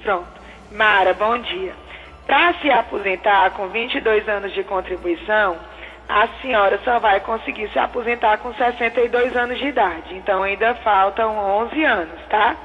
Pronto. 0.02 0.26
Mara, 0.72 1.12
bom 1.12 1.36
dia. 1.38 1.74
Para 2.26 2.54
se 2.54 2.70
aposentar 2.70 3.50
com 3.50 3.68
22 3.68 4.26
anos 4.26 4.52
de 4.54 4.64
contribuição, 4.64 5.56
a 6.08 6.28
senhora 6.42 6.80
só 6.84 6.98
vai 6.98 7.20
conseguir 7.20 7.68
se 7.70 7.78
aposentar 7.78 8.38
com 8.38 8.52
62 8.54 9.36
anos 9.36 9.58
de 9.58 9.68
idade. 9.68 10.14
Então 10.14 10.42
ainda 10.42 10.74
faltam 10.76 11.36
11 11.36 11.84
anos, 11.84 12.20
tá? 12.28 12.56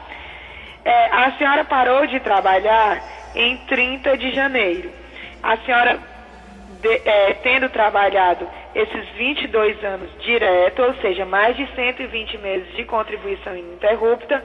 É, 0.83 1.05
a 1.07 1.31
senhora 1.33 1.65
parou 1.65 2.07
de 2.07 2.19
trabalhar 2.19 3.01
em 3.35 3.57
30 3.67 4.17
de 4.17 4.31
janeiro. 4.31 4.91
A 5.41 5.55
senhora, 5.57 5.99
de, 6.81 7.01
é, 7.07 7.33
tendo 7.35 7.69
trabalhado 7.69 8.47
esses 8.75 9.07
22 9.09 9.81
anos 9.83 10.09
direto, 10.19 10.81
ou 10.81 10.93
seja, 10.95 11.25
mais 11.25 11.55
de 11.55 11.65
120 11.75 12.37
meses 12.39 12.75
de 12.75 12.83
contribuição 12.83 13.55
ininterrupta, 13.55 14.43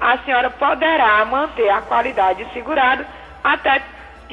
a 0.00 0.18
senhora 0.18 0.50
poderá 0.50 1.24
manter 1.24 1.70
a 1.70 1.80
qualidade 1.80 2.46
segurada 2.52 3.06
até 3.42 3.80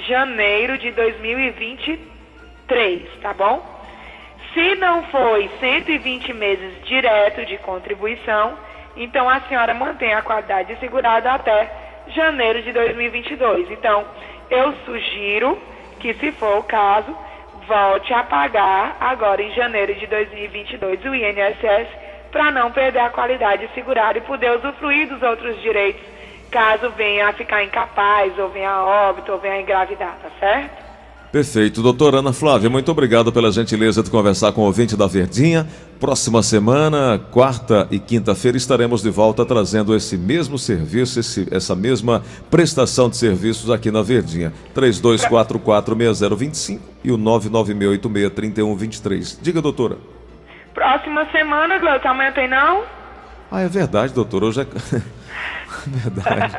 janeiro 0.08 0.78
de 0.78 0.92
2023, 0.92 3.10
tá 3.22 3.34
bom? 3.34 3.71
Se 4.54 4.76
não 4.76 5.04
foi 5.04 5.50
120 5.60 6.34
meses 6.34 6.84
direto 6.84 7.46
de 7.46 7.58
contribuição, 7.60 8.58
então 8.98 9.30
a 9.30 9.40
senhora 9.42 9.74
mantém 9.74 10.14
a 10.14 10.22
qualidade 10.22 10.76
segurada 10.80 11.32
até 11.32 11.72
janeiro 12.08 12.62
de 12.62 12.74
2022. 12.74 13.72
Então, 13.72 14.06
eu 14.50 14.74
sugiro 14.86 15.58
que, 16.00 16.14
se 16.16 16.32
for 16.34 16.58
o 16.58 16.64
caso, 16.64 17.16
volte 17.66 18.14
a 18.14 18.24
pagar 18.24 18.98
agora 19.00 19.42
em 19.42 19.52
janeiro 19.54 19.96
de 19.96 20.06
2022 20.08 21.06
o 21.06 21.16
INSS 21.16 21.88
para 22.32 22.52
não 22.52 22.72
perder 22.72 23.00
a 23.00 23.10
qualidade 23.10 23.70
segurada 23.74 24.18
e 24.18 24.22
poder 24.22 24.52
usufruir 24.58 25.08
dos 25.08 25.22
outros 25.22 25.62
direitos 25.62 26.02
caso 26.52 26.90
venha 26.92 27.30
a 27.30 27.34
ficar 27.34 27.64
incapaz, 27.64 28.38
ou 28.38 28.50
venha 28.50 28.70
a 28.70 28.84
óbito, 29.10 29.32
ou 29.32 29.40
venha 29.40 29.56
a 29.56 29.62
engravidar, 29.62 30.18
tá 30.22 30.30
certo? 30.38 30.81
Perfeito. 31.32 31.82
Doutora 31.82 32.18
Ana 32.18 32.34
Flávia, 32.34 32.70
muito 32.70 32.92
obrigado 32.92 33.32
pela 33.32 33.50
gentileza 33.52 34.04
de 34.04 34.12
conversar 34.12 34.52
com 34.52 34.60
o 34.62 34.66
ouvinte 34.66 34.98
da 34.98 35.08
Verdinha. 35.08 35.66
Próxima 35.98 36.44
semana, 36.44 37.18
quarta 37.32 37.88
e 37.90 37.98
quinta-feira, 38.00 38.58
estaremos 38.58 39.02
de 39.02 39.10
volta 39.10 39.46
trazendo 39.46 39.96
esse 39.96 40.18
mesmo 40.18 40.58
serviço, 40.58 41.22
esse, 41.22 41.48
essa 41.50 41.74
mesma 41.74 42.22
prestação 42.50 43.10
de 43.10 43.16
serviços 43.16 43.70
aqui 43.70 43.90
na 43.90 44.02
Verdinha. 44.02 44.52
32446025 44.76 46.80
e 47.02 47.14
o 47.14 47.18
996863123. 47.18 49.38
Diga, 49.42 49.62
doutora. 49.62 49.98
Próxima 50.74 51.26
semana, 51.32 51.78
Glauco, 51.78 52.10
amanhã 52.10 52.34
tem 52.34 52.50
não? 52.50 52.84
Ah, 53.50 53.62
é 53.62 53.70
verdade, 53.70 54.14
doutor. 54.14 54.44
Hoje 54.44 54.60
é. 54.62 54.68
verdade. 55.88 56.58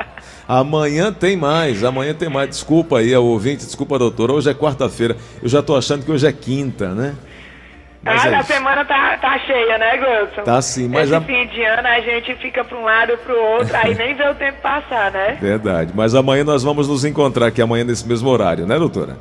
Amanhã 0.49 1.13
tem 1.13 1.37
mais, 1.37 1.85
amanhã 1.85 2.15
tem 2.15 2.29
mais. 2.29 2.49
Desculpa 2.49 2.99
aí, 2.99 3.15
ao 3.15 3.25
ouvinte, 3.25 3.65
desculpa, 3.65 3.99
doutor. 3.99 4.31
Hoje 4.31 4.51
é 4.51 4.55
quarta-feira. 4.55 5.17
Eu 5.43 5.49
já 5.49 5.63
tô 5.63 5.77
achando 5.77 6.05
que 6.05 6.11
hoje 6.11 6.27
é 6.27 6.33
quinta, 6.33 6.89
né? 6.95 7.15
Mas 8.05 8.25
ah, 8.25 8.31
é 8.31 8.35
a 8.35 8.43
semana 8.43 8.85
tá, 8.85 9.17
tá 9.19 9.39
cheia, 9.39 9.79
né, 9.79 9.93
Wilson? 9.95 10.43
Tá 10.43 10.61
sim, 10.61 10.89
mas. 10.89 11.05
Esse 11.05 11.15
a... 11.15 11.21
fim 11.21 11.47
de 11.47 11.63
ano 11.63 11.87
a 11.87 12.01
gente 12.01 12.35
fica 12.37 12.65
para 12.65 12.77
um 12.77 12.83
lado 12.83 13.17
para 13.19 13.33
o 13.33 13.39
outro, 13.53 13.77
aí 13.77 13.95
nem 13.95 14.15
vê 14.15 14.29
o 14.29 14.35
tempo 14.35 14.61
passar, 14.61 15.13
né? 15.13 15.39
Verdade. 15.41 15.93
Mas 15.95 16.13
amanhã 16.15 16.43
nós 16.43 16.65
vamos 16.65 16.89
nos 16.89 17.05
encontrar 17.05 17.47
aqui 17.47 17.63
amanhã 17.63 17.85
nesse 17.85 18.07
mesmo 18.07 18.29
horário, 18.29 18.67
né, 18.67 18.77
doutora? 18.77 19.17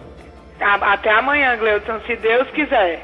Até 0.60 1.12
amanhã, 1.12 1.56
Gleudson, 1.58 2.00
se 2.08 2.16
Deus 2.16 2.48
quiser. 2.52 3.00